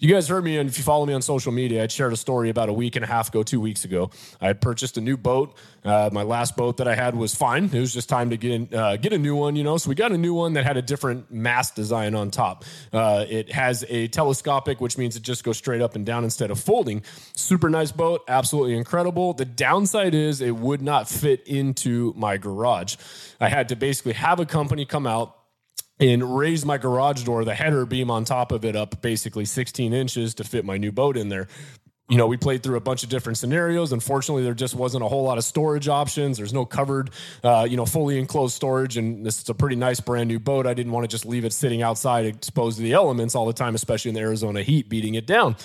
You 0.04 0.12
guys 0.12 0.28
heard 0.28 0.44
me, 0.44 0.58
and 0.58 0.68
if 0.68 0.76
you 0.76 0.84
follow 0.84 1.06
me 1.06 1.14
on 1.14 1.22
social 1.22 1.50
media, 1.50 1.82
I 1.82 1.86
shared 1.86 2.12
a 2.12 2.16
story 2.16 2.50
about 2.50 2.68
a 2.68 2.74
week 2.74 2.94
and 2.94 3.02
a 3.02 3.08
half 3.08 3.30
ago, 3.30 3.42
two 3.42 3.58
weeks 3.58 3.86
ago. 3.86 4.10
I 4.38 4.48
had 4.48 4.60
purchased 4.60 4.98
a 4.98 5.00
new 5.00 5.16
boat. 5.16 5.56
Uh, 5.82 6.10
my 6.12 6.24
last 6.24 6.58
boat 6.58 6.76
that 6.76 6.86
I 6.86 6.94
had 6.94 7.14
was 7.14 7.34
fine. 7.34 7.70
It 7.72 7.80
was 7.80 7.94
just 7.94 8.10
time 8.10 8.28
to 8.28 8.36
get 8.36 8.50
in, 8.52 8.74
uh, 8.74 8.96
get 8.96 9.14
a 9.14 9.18
new 9.18 9.34
one, 9.34 9.56
you 9.56 9.64
know. 9.64 9.78
So 9.78 9.88
we 9.88 9.94
got 9.94 10.12
a 10.12 10.18
new 10.18 10.34
one 10.34 10.52
that 10.52 10.64
had 10.64 10.76
a 10.76 10.82
different 10.82 11.32
mast 11.32 11.74
design 11.74 12.14
on 12.14 12.30
top. 12.30 12.66
Uh, 12.92 13.24
it 13.26 13.50
has 13.50 13.82
a 13.88 14.08
telescopic, 14.08 14.78
which 14.78 14.98
means 14.98 15.16
it 15.16 15.22
just 15.22 15.42
goes 15.42 15.56
straight 15.56 15.80
up 15.80 15.96
and 15.96 16.04
down 16.04 16.22
instead 16.22 16.50
of 16.50 16.60
folding. 16.60 17.02
Super 17.34 17.70
nice 17.70 17.90
boat, 17.90 18.24
absolutely 18.28 18.76
incredible. 18.76 19.32
The 19.32 19.46
downside 19.46 20.14
is 20.14 20.42
it 20.42 20.54
would 20.54 20.82
not 20.82 21.08
fit 21.08 21.48
into 21.48 22.12
my 22.14 22.36
garage. 22.36 22.96
I 23.40 23.48
had 23.48 23.70
to 23.70 23.74
basically 23.74 24.12
have 24.12 24.38
a 24.38 24.44
company 24.44 24.84
come 24.84 25.06
out 25.06 25.34
and 26.00 26.36
raised 26.36 26.66
my 26.66 26.78
garage 26.78 27.22
door, 27.22 27.44
the 27.44 27.54
header 27.54 27.86
beam 27.86 28.10
on 28.10 28.24
top 28.24 28.52
of 28.52 28.64
it 28.64 28.76
up 28.76 29.00
basically 29.00 29.44
16 29.44 29.92
inches 29.92 30.34
to 30.34 30.44
fit 30.44 30.64
my 30.64 30.76
new 30.76 30.92
boat 30.92 31.16
in 31.16 31.28
there. 31.28 31.48
You 32.10 32.18
know, 32.18 32.26
we 32.26 32.36
played 32.36 32.62
through 32.62 32.76
a 32.76 32.80
bunch 32.80 33.02
of 33.02 33.08
different 33.08 33.38
scenarios. 33.38 33.90
Unfortunately, 33.90 34.42
there 34.42 34.52
just 34.52 34.74
wasn't 34.74 35.02
a 35.02 35.08
whole 35.08 35.22
lot 35.22 35.38
of 35.38 35.44
storage 35.44 35.88
options. 35.88 36.36
There's 36.36 36.52
no 36.52 36.66
covered, 36.66 37.10
uh, 37.42 37.66
you 37.68 37.78
know, 37.78 37.86
fully 37.86 38.18
enclosed 38.18 38.54
storage. 38.54 38.98
And 38.98 39.24
this 39.24 39.40
is 39.40 39.48
a 39.48 39.54
pretty 39.54 39.76
nice 39.76 40.00
brand 40.00 40.28
new 40.28 40.38
boat. 40.38 40.66
I 40.66 40.74
didn't 40.74 40.92
want 40.92 41.04
to 41.04 41.08
just 41.08 41.24
leave 41.24 41.46
it 41.46 41.54
sitting 41.54 41.80
outside 41.80 42.26
exposed 42.26 42.76
to 42.76 42.82
the 42.82 42.92
elements 42.92 43.34
all 43.34 43.46
the 43.46 43.54
time, 43.54 43.74
especially 43.74 44.10
in 44.10 44.14
the 44.16 44.20
Arizona 44.20 44.62
heat 44.62 44.90
beating 44.90 45.14
it 45.14 45.26
down. 45.26 45.56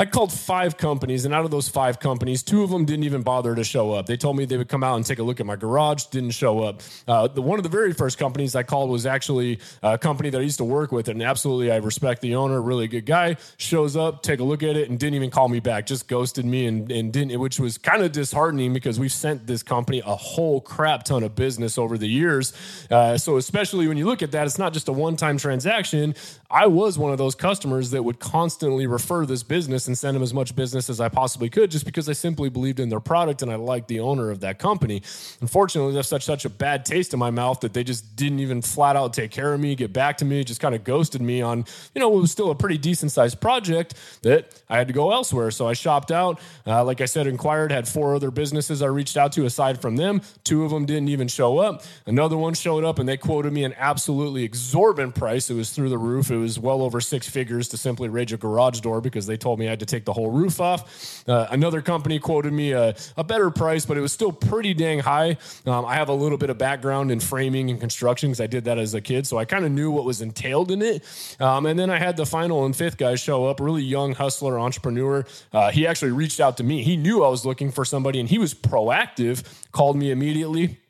I 0.00 0.06
called 0.06 0.32
five 0.32 0.78
companies, 0.78 1.26
and 1.26 1.34
out 1.34 1.44
of 1.44 1.50
those 1.50 1.68
five 1.68 2.00
companies, 2.00 2.42
two 2.42 2.62
of 2.62 2.70
them 2.70 2.86
didn't 2.86 3.04
even 3.04 3.20
bother 3.20 3.54
to 3.54 3.62
show 3.62 3.92
up. 3.92 4.06
They 4.06 4.16
told 4.16 4.34
me 4.34 4.46
they 4.46 4.56
would 4.56 4.70
come 4.70 4.82
out 4.82 4.96
and 4.96 5.04
take 5.04 5.18
a 5.18 5.22
look 5.22 5.40
at 5.40 5.44
my 5.44 5.56
garage, 5.56 6.04
didn't 6.04 6.30
show 6.30 6.62
up. 6.62 6.80
Uh, 7.06 7.28
the, 7.28 7.42
one 7.42 7.58
of 7.58 7.64
the 7.64 7.68
very 7.68 7.92
first 7.92 8.16
companies 8.16 8.56
I 8.56 8.62
called 8.62 8.88
was 8.88 9.04
actually 9.04 9.58
a 9.82 9.98
company 9.98 10.30
that 10.30 10.38
I 10.38 10.40
used 10.40 10.56
to 10.56 10.64
work 10.64 10.90
with, 10.90 11.08
and 11.08 11.22
absolutely 11.22 11.70
I 11.70 11.76
respect 11.76 12.22
the 12.22 12.34
owner, 12.34 12.62
really 12.62 12.88
good 12.88 13.04
guy. 13.04 13.36
Shows 13.58 13.94
up, 13.94 14.22
take 14.22 14.40
a 14.40 14.42
look 14.42 14.62
at 14.62 14.74
it, 14.74 14.88
and 14.88 14.98
didn't 14.98 15.16
even 15.16 15.28
call 15.28 15.50
me 15.50 15.60
back. 15.60 15.84
Just 15.84 16.08
ghosted 16.08 16.46
me, 16.46 16.64
and, 16.64 16.90
and 16.90 17.12
didn't, 17.12 17.38
which 17.38 17.60
was 17.60 17.76
kind 17.76 18.02
of 18.02 18.10
disheartening 18.10 18.72
because 18.72 18.98
we've 18.98 19.12
sent 19.12 19.46
this 19.46 19.62
company 19.62 20.00
a 20.06 20.16
whole 20.16 20.62
crap 20.62 21.02
ton 21.02 21.22
of 21.22 21.34
business 21.34 21.76
over 21.76 21.98
the 21.98 22.08
years. 22.08 22.54
Uh, 22.90 23.18
so 23.18 23.36
especially 23.36 23.86
when 23.86 23.98
you 23.98 24.06
look 24.06 24.22
at 24.22 24.32
that, 24.32 24.46
it's 24.46 24.58
not 24.58 24.72
just 24.72 24.88
a 24.88 24.92
one-time 24.92 25.36
transaction. 25.36 26.14
I 26.50 26.68
was 26.68 26.98
one 26.98 27.12
of 27.12 27.18
those 27.18 27.34
customers 27.34 27.90
that 27.90 28.02
would 28.02 28.18
constantly 28.18 28.86
refer 28.86 29.26
this 29.26 29.42
business 29.42 29.89
and 29.90 29.98
send 29.98 30.14
them 30.14 30.22
as 30.22 30.32
much 30.32 30.54
business 30.54 30.88
as 30.88 31.00
I 31.00 31.08
possibly 31.08 31.50
could 31.50 31.70
just 31.70 31.84
because 31.84 32.08
I 32.08 32.12
simply 32.12 32.48
believed 32.48 32.80
in 32.80 32.88
their 32.88 33.00
product 33.00 33.42
and 33.42 33.50
I 33.50 33.56
liked 33.56 33.88
the 33.88 34.00
owner 34.00 34.30
of 34.30 34.40
that 34.40 34.58
company. 34.58 35.02
Unfortunately, 35.40 35.92
there's 35.92 36.08
such 36.08 36.24
such 36.24 36.44
a 36.44 36.48
bad 36.48 36.84
taste 36.84 37.12
in 37.12 37.18
my 37.18 37.30
mouth 37.30 37.60
that 37.60 37.74
they 37.74 37.84
just 37.84 38.16
didn't 38.16 38.40
even 38.40 38.62
flat 38.62 38.96
out 38.96 39.12
take 39.12 39.30
care 39.30 39.52
of 39.52 39.60
me, 39.60 39.74
get 39.74 39.92
back 39.92 40.16
to 40.18 40.24
me, 40.24 40.44
just 40.44 40.60
kind 40.60 40.74
of 40.74 40.84
ghosted 40.84 41.20
me 41.20 41.42
on, 41.42 41.64
you 41.94 42.00
know, 42.00 42.16
it 42.16 42.20
was 42.20 42.30
still 42.30 42.50
a 42.50 42.54
pretty 42.54 42.78
decent 42.78 43.12
sized 43.12 43.40
project 43.40 43.94
that 44.22 44.62
I 44.68 44.78
had 44.78 44.86
to 44.86 44.94
go 44.94 45.12
elsewhere. 45.12 45.50
So 45.50 45.66
I 45.66 45.72
shopped 45.72 46.10
out. 46.10 46.40
Uh, 46.66 46.84
like 46.84 47.00
I 47.00 47.06
said, 47.06 47.26
inquired, 47.26 47.72
had 47.72 47.88
four 47.88 48.14
other 48.14 48.30
businesses 48.30 48.80
I 48.80 48.86
reached 48.86 49.16
out 49.16 49.32
to 49.32 49.44
aside 49.44 49.82
from 49.82 49.96
them. 49.96 50.22
Two 50.44 50.64
of 50.64 50.70
them 50.70 50.86
didn't 50.86 51.08
even 51.08 51.28
show 51.28 51.58
up. 51.58 51.82
Another 52.06 52.36
one 52.36 52.54
showed 52.54 52.84
up 52.84 52.98
and 52.98 53.08
they 53.08 53.16
quoted 53.16 53.52
me 53.52 53.64
an 53.64 53.74
absolutely 53.76 54.44
exorbitant 54.44 55.14
price. 55.14 55.50
It 55.50 55.54
was 55.54 55.70
through 55.70 55.88
the 55.88 55.98
roof. 55.98 56.30
It 56.30 56.36
was 56.36 56.58
well 56.58 56.82
over 56.82 57.00
six 57.00 57.28
figures 57.28 57.68
to 57.68 57.76
simply 57.76 58.08
raise 58.08 58.30
a 58.32 58.36
garage 58.36 58.80
door 58.80 59.00
because 59.00 59.26
they 59.26 59.36
told 59.36 59.58
me 59.58 59.68
I 59.68 59.76
had 59.80 59.88
to 59.88 59.94
take 59.94 60.04
the 60.04 60.12
whole 60.12 60.30
roof 60.30 60.60
off. 60.60 61.24
Uh, 61.28 61.46
another 61.50 61.80
company 61.82 62.18
quoted 62.18 62.52
me 62.52 62.72
a, 62.72 62.94
a, 63.16 63.24
better 63.24 63.50
price, 63.50 63.86
but 63.86 63.96
it 63.96 64.00
was 64.00 64.12
still 64.12 64.32
pretty 64.32 64.74
dang 64.74 64.98
high. 64.98 65.36
Um, 65.66 65.84
I 65.84 65.94
have 65.94 66.08
a 66.08 66.14
little 66.14 66.38
bit 66.38 66.50
of 66.50 66.58
background 66.58 67.10
in 67.10 67.20
framing 67.20 67.70
and 67.70 67.80
construction 67.80 68.30
because 68.30 68.40
I 68.40 68.46
did 68.46 68.64
that 68.64 68.78
as 68.78 68.94
a 68.94 69.00
kid, 69.00 69.26
so 69.26 69.38
I 69.38 69.44
kind 69.44 69.64
of 69.64 69.72
knew 69.72 69.90
what 69.90 70.04
was 70.04 70.20
entailed 70.20 70.70
in 70.70 70.82
it. 70.82 71.04
Um, 71.40 71.66
and 71.66 71.78
then 71.78 71.90
I 71.90 71.98
had 71.98 72.16
the 72.16 72.26
final 72.26 72.64
and 72.64 72.74
fifth 72.74 72.96
guy 72.96 73.14
show 73.14 73.46
up, 73.46 73.60
really 73.60 73.82
young 73.82 74.14
hustler, 74.14 74.58
entrepreneur. 74.58 75.24
Uh, 75.52 75.70
he 75.70 75.86
actually 75.86 76.12
reached 76.12 76.40
out 76.40 76.56
to 76.58 76.64
me. 76.64 76.82
He 76.82 76.96
knew 76.96 77.24
I 77.24 77.28
was 77.28 77.46
looking 77.46 77.70
for 77.70 77.84
somebody, 77.84 78.20
and 78.20 78.28
he 78.28 78.38
was 78.38 78.54
proactive. 78.54 79.44
Called 79.72 79.96
me 79.96 80.10
immediately 80.10 80.80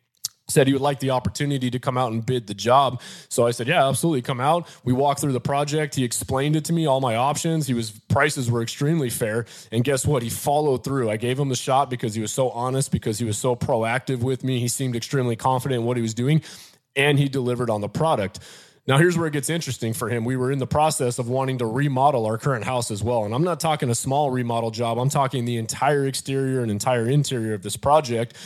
said 0.50 0.66
he 0.66 0.72
would 0.72 0.82
like 0.82 1.00
the 1.00 1.10
opportunity 1.10 1.70
to 1.70 1.78
come 1.78 1.96
out 1.96 2.12
and 2.12 2.24
bid 2.24 2.46
the 2.46 2.54
job. 2.54 3.00
So 3.28 3.46
I 3.46 3.52
said, 3.52 3.68
"Yeah, 3.68 3.88
absolutely, 3.88 4.22
come 4.22 4.40
out." 4.40 4.68
We 4.84 4.92
walked 4.92 5.20
through 5.20 5.32
the 5.32 5.40
project. 5.40 5.94
He 5.94 6.04
explained 6.04 6.56
it 6.56 6.64
to 6.66 6.72
me, 6.72 6.86
all 6.86 7.00
my 7.00 7.16
options. 7.16 7.66
He 7.66 7.74
was 7.74 7.90
prices 7.90 8.50
were 8.50 8.62
extremely 8.62 9.10
fair, 9.10 9.46
and 9.72 9.84
guess 9.84 10.06
what? 10.06 10.22
He 10.22 10.30
followed 10.30 10.84
through. 10.84 11.10
I 11.10 11.16
gave 11.16 11.38
him 11.38 11.48
the 11.48 11.56
shot 11.56 11.90
because 11.90 12.14
he 12.14 12.20
was 12.20 12.32
so 12.32 12.50
honest, 12.50 12.90
because 12.90 13.18
he 13.18 13.24
was 13.24 13.38
so 13.38 13.56
proactive 13.56 14.20
with 14.20 14.44
me. 14.44 14.60
He 14.60 14.68
seemed 14.68 14.96
extremely 14.96 15.36
confident 15.36 15.80
in 15.80 15.86
what 15.86 15.96
he 15.96 16.02
was 16.02 16.14
doing, 16.14 16.42
and 16.96 17.18
he 17.18 17.28
delivered 17.28 17.70
on 17.70 17.80
the 17.80 17.88
product. 17.88 18.40
Now, 18.86 18.98
here's 18.98 19.16
where 19.16 19.28
it 19.28 19.32
gets 19.32 19.50
interesting 19.50 19.92
for 19.92 20.08
him. 20.08 20.24
We 20.24 20.36
were 20.36 20.50
in 20.50 20.58
the 20.58 20.66
process 20.66 21.18
of 21.18 21.28
wanting 21.28 21.58
to 21.58 21.66
remodel 21.66 22.26
our 22.26 22.38
current 22.38 22.64
house 22.64 22.90
as 22.90 23.04
well. 23.04 23.24
And 23.24 23.34
I'm 23.34 23.44
not 23.44 23.60
talking 23.60 23.90
a 23.90 23.94
small 23.94 24.30
remodel 24.30 24.70
job, 24.70 24.98
I'm 24.98 25.10
talking 25.10 25.44
the 25.44 25.58
entire 25.58 26.06
exterior 26.06 26.62
and 26.62 26.70
entire 26.70 27.08
interior 27.08 27.54
of 27.54 27.62
this 27.62 27.76
project 27.76 28.36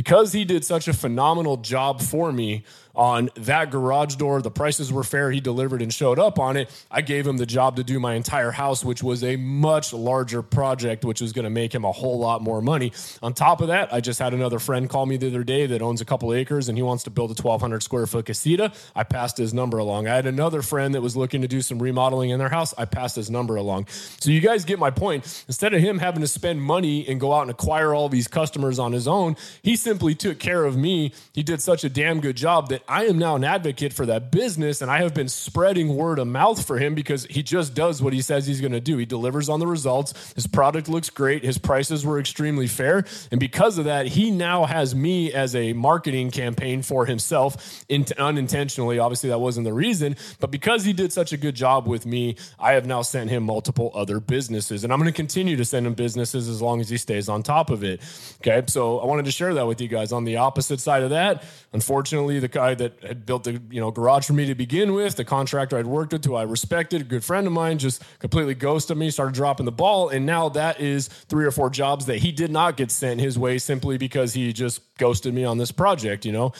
because 0.00 0.32
he 0.32 0.46
did 0.46 0.64
such 0.64 0.88
a 0.88 0.94
phenomenal 0.94 1.58
job 1.58 2.00
for 2.00 2.32
me 2.32 2.64
on 2.94 3.30
that 3.36 3.70
garage 3.70 4.16
door. 4.16 4.42
The 4.42 4.50
prices 4.50 4.92
were 4.92 5.04
fair. 5.04 5.30
He 5.30 5.40
delivered 5.40 5.82
and 5.82 5.92
showed 5.92 6.18
up 6.18 6.38
on 6.38 6.56
it. 6.56 6.70
I 6.90 7.00
gave 7.02 7.26
him 7.26 7.36
the 7.36 7.46
job 7.46 7.76
to 7.76 7.84
do 7.84 8.00
my 8.00 8.14
entire 8.14 8.50
house, 8.50 8.84
which 8.84 9.02
was 9.02 9.22
a 9.24 9.36
much 9.36 9.92
larger 9.92 10.42
project, 10.42 11.04
which 11.04 11.20
was 11.20 11.32
going 11.32 11.44
to 11.44 11.50
make 11.50 11.74
him 11.74 11.84
a 11.84 11.92
whole 11.92 12.18
lot 12.18 12.42
more 12.42 12.60
money. 12.60 12.92
On 13.22 13.32
top 13.32 13.60
of 13.60 13.68
that, 13.68 13.92
I 13.92 14.00
just 14.00 14.18
had 14.18 14.34
another 14.34 14.58
friend 14.58 14.88
call 14.88 15.06
me 15.06 15.16
the 15.16 15.28
other 15.28 15.44
day 15.44 15.66
that 15.66 15.82
owns 15.82 16.00
a 16.00 16.04
couple 16.04 16.32
acres 16.32 16.68
and 16.68 16.76
he 16.76 16.82
wants 16.82 17.04
to 17.04 17.10
build 17.10 17.30
a 17.30 17.40
1,200 17.40 17.82
square 17.82 18.06
foot 18.06 18.26
casita. 18.26 18.72
I 18.94 19.04
passed 19.04 19.36
his 19.36 19.54
number 19.54 19.78
along. 19.78 20.08
I 20.08 20.14
had 20.14 20.26
another 20.26 20.62
friend 20.62 20.94
that 20.94 21.00
was 21.00 21.16
looking 21.16 21.42
to 21.42 21.48
do 21.48 21.62
some 21.62 21.80
remodeling 21.80 22.30
in 22.30 22.38
their 22.38 22.48
house. 22.48 22.74
I 22.76 22.84
passed 22.84 23.16
his 23.16 23.30
number 23.30 23.56
along. 23.56 23.86
So 23.88 24.30
you 24.30 24.40
guys 24.40 24.64
get 24.64 24.78
my 24.78 24.90
point. 24.90 25.44
Instead 25.46 25.74
of 25.74 25.80
him 25.80 25.98
having 25.98 26.20
to 26.20 26.28
spend 26.28 26.62
money 26.62 27.06
and 27.08 27.20
go 27.20 27.32
out 27.32 27.42
and 27.42 27.50
acquire 27.50 27.94
all 27.94 28.08
these 28.08 28.28
customers 28.28 28.78
on 28.78 28.92
his 28.92 29.06
own, 29.06 29.36
he 29.62 29.76
simply 29.76 30.14
took 30.14 30.38
care 30.38 30.64
of 30.64 30.76
me. 30.76 31.12
He 31.32 31.42
did 31.42 31.62
such 31.62 31.84
a 31.84 31.88
damn 31.88 32.20
good 32.20 32.36
job 32.36 32.68
that 32.68 32.79
I 32.88 33.06
am 33.06 33.18
now 33.18 33.36
an 33.36 33.44
advocate 33.44 33.92
for 33.92 34.06
that 34.06 34.30
business, 34.30 34.82
and 34.82 34.90
I 34.90 35.02
have 35.02 35.14
been 35.14 35.28
spreading 35.28 35.96
word 35.96 36.18
of 36.18 36.26
mouth 36.26 36.66
for 36.66 36.78
him 36.78 36.94
because 36.94 37.24
he 37.26 37.42
just 37.42 37.74
does 37.74 38.02
what 38.02 38.12
he 38.12 38.20
says 38.20 38.46
he's 38.46 38.60
going 38.60 38.72
to 38.72 38.80
do. 38.80 38.96
He 38.96 39.06
delivers 39.06 39.48
on 39.48 39.60
the 39.60 39.66
results. 39.66 40.32
His 40.34 40.46
product 40.46 40.88
looks 40.88 41.10
great. 41.10 41.44
His 41.44 41.58
prices 41.58 42.04
were 42.04 42.18
extremely 42.18 42.66
fair, 42.66 43.04
and 43.30 43.40
because 43.40 43.78
of 43.78 43.84
that, 43.86 44.06
he 44.06 44.30
now 44.30 44.64
has 44.64 44.94
me 44.94 45.32
as 45.32 45.54
a 45.54 45.72
marketing 45.72 46.30
campaign 46.30 46.82
for 46.82 47.06
himself 47.06 47.84
unintentionally. 48.18 48.98
Obviously, 48.98 49.30
that 49.30 49.40
wasn't 49.40 49.64
the 49.64 49.72
reason, 49.72 50.16
but 50.38 50.50
because 50.50 50.84
he 50.84 50.92
did 50.92 51.12
such 51.12 51.32
a 51.32 51.36
good 51.36 51.54
job 51.54 51.86
with 51.86 52.06
me, 52.06 52.36
I 52.58 52.72
have 52.72 52.86
now 52.86 53.02
sent 53.02 53.30
him 53.30 53.44
multiple 53.44 53.90
other 53.94 54.20
businesses, 54.20 54.84
and 54.84 54.92
I'm 54.92 54.98
going 54.98 55.12
to 55.12 55.16
continue 55.16 55.56
to 55.56 55.64
send 55.64 55.86
him 55.86 55.94
businesses 55.94 56.48
as 56.48 56.60
long 56.60 56.80
as 56.80 56.88
he 56.88 56.96
stays 56.96 57.28
on 57.28 57.42
top 57.42 57.70
of 57.70 57.84
it. 57.84 58.00
Okay, 58.40 58.62
so 58.66 58.98
I 58.98 59.06
wanted 59.06 59.24
to 59.24 59.32
share 59.32 59.54
that 59.54 59.66
with 59.66 59.80
you 59.80 59.88
guys. 59.88 60.12
On 60.12 60.24
the 60.24 60.36
opposite 60.36 60.80
side 60.80 61.02
of 61.02 61.10
that, 61.10 61.44
unfortunately, 61.72 62.38
the 62.38 62.48
guy 62.70 62.74
that 62.74 63.02
had 63.02 63.26
built 63.26 63.44
the 63.44 63.60
you 63.70 63.80
know 63.80 63.90
garage 63.90 64.26
for 64.26 64.32
me 64.32 64.46
to 64.46 64.54
begin 64.54 64.92
with. 64.92 65.16
The 65.16 65.24
contractor 65.24 65.78
I'd 65.78 65.86
worked 65.86 66.12
with, 66.12 66.24
who 66.24 66.34
I 66.34 66.42
respected, 66.42 67.00
a 67.02 67.04
good 67.04 67.24
friend 67.24 67.46
of 67.46 67.52
mine, 67.52 67.78
just 67.78 68.02
completely 68.18 68.54
ghosted 68.54 68.96
me, 68.96 69.10
started 69.10 69.34
dropping 69.34 69.66
the 69.66 69.72
ball, 69.72 70.08
and 70.08 70.26
now 70.26 70.48
that 70.50 70.80
is 70.80 71.08
three 71.08 71.44
or 71.44 71.50
four 71.50 71.70
jobs 71.70 72.06
that 72.06 72.18
he 72.18 72.32
did 72.32 72.50
not 72.50 72.76
get 72.76 72.90
sent 72.90 73.20
his 73.20 73.38
way 73.38 73.58
simply 73.58 73.98
because 73.98 74.34
he 74.34 74.52
just 74.52 74.80
ghosted 74.98 75.34
me 75.34 75.44
on 75.44 75.58
this 75.58 75.72
project. 75.72 76.24
You 76.24 76.32
know, 76.32 76.52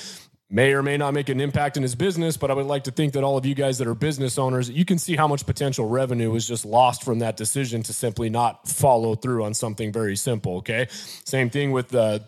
may 0.48 0.72
or 0.72 0.82
may 0.82 0.96
not 0.96 1.14
make 1.14 1.28
an 1.28 1.40
impact 1.40 1.76
in 1.76 1.82
his 1.82 1.94
business, 1.94 2.36
but 2.36 2.50
I 2.50 2.54
would 2.54 2.66
like 2.66 2.84
to 2.84 2.90
think 2.90 3.12
that 3.14 3.24
all 3.24 3.36
of 3.36 3.46
you 3.46 3.54
guys 3.54 3.78
that 3.78 3.86
are 3.86 3.94
business 3.94 4.38
owners, 4.38 4.68
you 4.68 4.84
can 4.84 4.98
see 4.98 5.16
how 5.16 5.28
much 5.28 5.46
potential 5.46 5.88
revenue 5.88 6.30
was 6.30 6.46
just 6.46 6.64
lost 6.64 7.04
from 7.04 7.20
that 7.20 7.36
decision 7.36 7.82
to 7.84 7.92
simply 7.92 8.30
not 8.30 8.68
follow 8.68 9.14
through 9.14 9.44
on 9.44 9.54
something 9.54 9.92
very 9.92 10.16
simple. 10.16 10.56
Okay. 10.56 10.86
Same 11.24 11.50
thing 11.50 11.72
with 11.72 11.88
the 11.88 12.00
uh, 12.00 12.18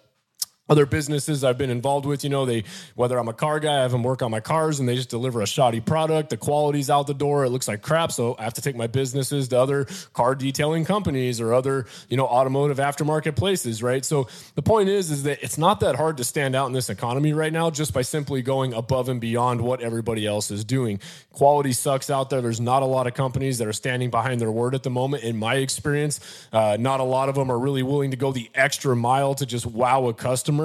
other 0.73 0.87
businesses 0.87 1.45
I've 1.45 1.59
been 1.59 1.69
involved 1.69 2.07
with, 2.07 2.25
you 2.25 2.31
know, 2.31 2.47
they 2.47 2.65
whether 2.95 3.19
I'm 3.19 3.29
a 3.29 3.35
car 3.35 3.61
guy, 3.61 3.79
I 3.79 3.83
have 3.83 3.93
them 3.93 4.03
work 4.03 4.23
on 4.23 4.31
my 4.31 4.41
cars 4.41 4.81
and 4.81 4.89
they 4.89 4.97
just 4.97 5.11
deliver 5.11 5.43
a 5.43 5.47
shoddy 5.47 5.81
product. 5.81 6.31
The 6.31 6.39
quality's 6.39 6.89
out 6.89 7.07
the 7.07 7.15
door, 7.15 7.45
it 7.45 7.51
looks 7.51 7.69
like 7.69 7.83
crap. 7.83 8.11
So 8.11 8.35
I 8.39 8.45
have 8.45 8.55
to 8.55 8.63
take 8.63 8.75
my 8.75 8.87
businesses 8.87 9.49
to 9.49 9.61
other 9.61 9.87
car 10.15 10.35
detailing 10.35 10.87
companies 10.87 11.43
or 11.43 11.53
other, 11.53 11.85
you 12.09 12.17
know, 12.17 12.25
automotive 12.25 12.79
aftermarket 12.79 13.37
places, 13.37 13.83
right? 13.83 14.03
So 14.03 14.29
the 14.55 14.63
point 14.63 14.89
is, 14.89 15.11
is 15.11 15.25
that 15.25 15.43
it's 15.43 15.59
not 15.59 15.81
that 15.81 15.97
hard 15.97 16.17
to 16.17 16.25
stand 16.25 16.57
out 16.57 16.69
in 16.69 16.73
this 16.73 16.89
economy 16.89 17.35
right 17.35 17.53
now 17.53 17.71
just 17.71 17.93
by 17.93 18.01
simply 18.01 18.41
going 18.41 18.73
above 18.73 19.11
and 19.11 19.21
beyond 19.21 19.61
what 19.61 19.83
everybody 19.83 20.27
else 20.27 20.51
is 20.51 20.65
doing. 20.65 21.01
Quality 21.33 21.73
sucks 21.73 22.09
out 22.09 22.31
there. 22.31 22.41
There's 22.41 22.61
not 22.61 22.83
a 22.83 22.87
lot 22.87 23.07
of 23.07 23.13
companies 23.13 23.59
that 23.59 23.69
are 23.69 23.75
standing 23.75 24.09
behind 24.09 24.41
their 24.41 24.51
word 24.51 24.75
at 24.75 24.85
the 24.85 24.91
moment. 24.91 25.23
In 25.23 25.37
my 25.37 25.57
experience, 25.57 26.19
uh, 26.51 26.79
not 26.81 27.01
a 27.01 27.05
lot 27.05 27.29
of 27.29 27.35
them 27.35 27.53
are 27.53 27.59
really 27.59 27.83
willing 27.83 28.11
to 28.13 28.17
go 28.17 28.33
the 28.33 28.51
extra 28.55 28.97
mile 28.97 29.35
to 29.35 29.45
just 29.45 29.67
wow 29.67 30.07
a 30.07 30.15
customer 30.15 30.62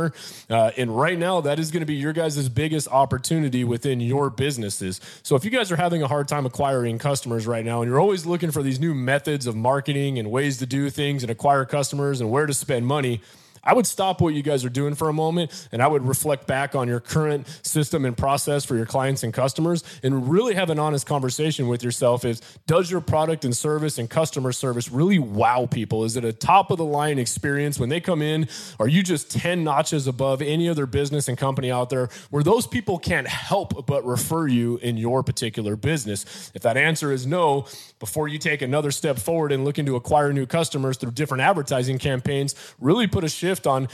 Uh, 0.50 0.72
and 0.78 0.96
right 0.96 1.18
now, 1.18 1.42
that 1.42 1.60
is 1.60 1.72
going 1.72 1.82
to 1.82 1.86
be 1.86 1.96
your 1.96 2.14
guys' 2.14 2.50
biggest 2.50 2.88
opportunity 2.90 3.64
within 3.64 4.00
your 4.00 4.30
businesses. 4.30 5.02
So 5.24 5.36
if 5.36 5.44
you 5.44 5.52
guys 5.52 5.72
are 5.72 5.76
having 5.76 6.02
a 6.04 6.08
hard 6.08 6.28
time 6.28 6.46
acquiring 6.46 6.98
customers 7.00 7.48
right 7.48 7.66
now 7.66 7.82
and 7.82 7.90
you're 7.90 8.00
always 8.00 8.26
looking 8.26 8.52
for 8.52 8.64
these 8.64 8.80
new 8.80 8.94
methods 8.94 9.48
of 9.48 9.56
marketing 9.56 10.20
and 10.20 10.32
ways 10.32 10.58
to 10.60 10.66
do 10.66 10.90
things 10.90 11.24
and 11.24 11.30
acquire 11.32 11.66
customers 11.66 12.22
and 12.22 12.32
where 12.32 12.46
to 12.46 12.54
spend 12.54 12.86
money, 12.88 13.22
I 13.68 13.74
would 13.74 13.86
stop 13.86 14.22
what 14.22 14.34
you 14.34 14.42
guys 14.42 14.64
are 14.64 14.70
doing 14.70 14.96
for 14.96 15.10
a 15.10 15.14
moment 15.14 15.68
and 15.74 15.84
I 15.84 15.88
would 15.88 16.08
reflect 16.08 16.48
back 16.48 16.74
on 16.74 16.88
your 16.88 17.02
current 17.02 17.46
system 17.64 18.06
and 18.06 18.16
process 18.16 18.64
for 18.64 18.78
your 18.78 18.86
clients 18.86 19.24
and 19.24 19.34
customers 19.34 19.84
and 20.02 20.30
really 20.30 20.56
have 20.56 20.70
an 20.70 20.80
honest 20.80 21.06
conversation 21.06 21.68
with 21.68 21.84
yourself 21.84 22.24
is 22.24 22.42
does 22.66 22.90
your 22.90 23.02
product 23.02 23.44
and 23.44 23.56
service 23.56 23.98
and 23.98 24.10
customer 24.10 24.54
service 24.54 24.90
really 24.90 25.20
wow 25.20 25.66
people? 25.66 26.06
Is 26.06 26.16
it 26.16 26.24
a 26.24 26.32
top 26.32 26.72
of 26.72 26.78
the 26.78 26.86
line 26.86 27.20
experience 27.20 27.78
when 27.78 27.90
they 27.90 28.00
come 28.00 28.22
in? 28.22 28.48
Are 28.80 28.88
you 28.88 29.04
just 29.04 29.32
10 29.32 29.66
notches 29.66 30.08
above 30.08 30.42
any 30.42 30.70
other 30.70 30.86
business 30.86 31.28
and 31.28 31.38
company 31.38 31.70
out 31.70 31.90
there 31.90 32.08
where 32.30 32.44
those 32.44 32.66
people 32.66 32.98
can't 32.98 33.28
help 33.28 33.86
but 33.86 34.06
refer 34.06 34.48
you 34.48 34.78
in 34.78 34.96
your 34.96 35.24
particular 35.24 35.76
business? 35.76 36.52
If 36.56 36.62
that 36.62 36.78
answer 36.78 37.12
is 37.12 37.28
no, 37.28 37.68
before 38.00 38.30
you 38.30 38.40
take 38.40 38.62
another 38.62 38.92
step 38.92 39.20
forward 39.20 39.52
and 39.52 39.66
looking 39.66 39.86
to 39.88 39.98
acquire 39.98 40.32
new 40.32 40.46
customers 40.46 40.96
through 40.96 41.12
different 41.12 41.42
advertising 41.42 41.98
campaigns, 41.98 42.56
really 42.80 43.08
put 43.08 43.26
a 43.26 43.30
shift 43.30 43.57
shift 43.58 43.68
on 43.68 43.88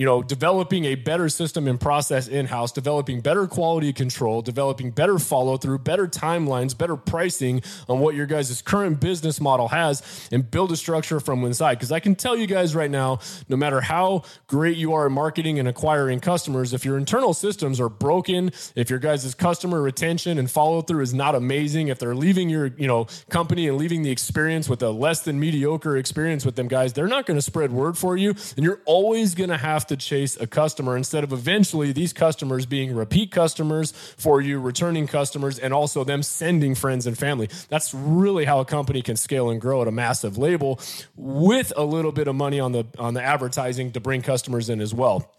you 0.00 0.06
know, 0.06 0.22
developing 0.22 0.86
a 0.86 0.94
better 0.94 1.28
system 1.28 1.68
and 1.68 1.78
process 1.78 2.26
in 2.26 2.46
house, 2.46 2.72
developing 2.72 3.20
better 3.20 3.46
quality 3.46 3.92
control, 3.92 4.40
developing 4.40 4.90
better 4.90 5.18
follow 5.18 5.58
through, 5.58 5.78
better 5.78 6.06
timelines, 6.06 6.76
better 6.76 6.96
pricing 6.96 7.60
on 7.86 8.00
what 8.00 8.14
your 8.14 8.24
guys' 8.24 8.62
current 8.62 8.98
business 8.98 9.42
model 9.42 9.68
has, 9.68 10.26
and 10.32 10.50
build 10.50 10.72
a 10.72 10.76
structure 10.76 11.20
from 11.20 11.44
inside. 11.44 11.74
Because 11.74 11.92
I 11.92 12.00
can 12.00 12.14
tell 12.14 12.34
you 12.34 12.46
guys 12.46 12.74
right 12.74 12.90
now, 12.90 13.18
no 13.50 13.58
matter 13.58 13.82
how 13.82 14.22
great 14.46 14.78
you 14.78 14.94
are 14.94 15.06
in 15.06 15.12
marketing 15.12 15.58
and 15.58 15.68
acquiring 15.68 16.20
customers, 16.20 16.72
if 16.72 16.82
your 16.82 16.96
internal 16.96 17.34
systems 17.34 17.78
are 17.78 17.90
broken, 17.90 18.52
if 18.74 18.88
your 18.88 19.00
guys' 19.00 19.34
customer 19.34 19.82
retention 19.82 20.38
and 20.38 20.50
follow 20.50 20.80
through 20.80 21.02
is 21.02 21.12
not 21.12 21.34
amazing, 21.34 21.88
if 21.88 21.98
they're 21.98 22.14
leaving 22.14 22.48
your 22.48 22.68
you 22.78 22.86
know 22.86 23.06
company 23.28 23.68
and 23.68 23.76
leaving 23.76 24.00
the 24.00 24.10
experience 24.10 24.66
with 24.66 24.82
a 24.82 24.88
less 24.88 25.20
than 25.20 25.38
mediocre 25.38 25.98
experience 25.98 26.46
with 26.46 26.56
them 26.56 26.68
guys, 26.68 26.94
they're 26.94 27.06
not 27.06 27.26
going 27.26 27.36
to 27.36 27.42
spread 27.42 27.70
word 27.70 27.98
for 27.98 28.16
you, 28.16 28.30
and 28.56 28.64
you're 28.64 28.80
always 28.86 29.34
going 29.34 29.50
to 29.50 29.58
have 29.58 29.89
to 29.90 29.96
chase 29.96 30.36
a 30.40 30.46
customer 30.46 30.96
instead 30.96 31.22
of 31.22 31.32
eventually 31.32 31.92
these 31.92 32.12
customers 32.12 32.64
being 32.64 32.94
repeat 32.94 33.30
customers 33.30 33.92
for 34.16 34.40
you, 34.40 34.58
returning 34.58 35.06
customers, 35.06 35.58
and 35.58 35.74
also 35.74 36.02
them 36.04 36.22
sending 36.22 36.74
friends 36.74 37.06
and 37.06 37.18
family. 37.18 37.48
That's 37.68 37.92
really 37.92 38.44
how 38.44 38.60
a 38.60 38.64
company 38.64 39.02
can 39.02 39.16
scale 39.16 39.50
and 39.50 39.60
grow 39.60 39.82
at 39.82 39.88
a 39.88 39.92
massive 39.92 40.38
label 40.38 40.80
with 41.16 41.72
a 41.76 41.84
little 41.84 42.12
bit 42.12 42.28
of 42.28 42.34
money 42.34 42.60
on 42.60 42.72
the 42.72 42.86
on 42.98 43.14
the 43.14 43.22
advertising 43.22 43.92
to 43.92 44.00
bring 44.00 44.22
customers 44.22 44.70
in 44.70 44.80
as 44.80 44.94
well. 44.94 45.30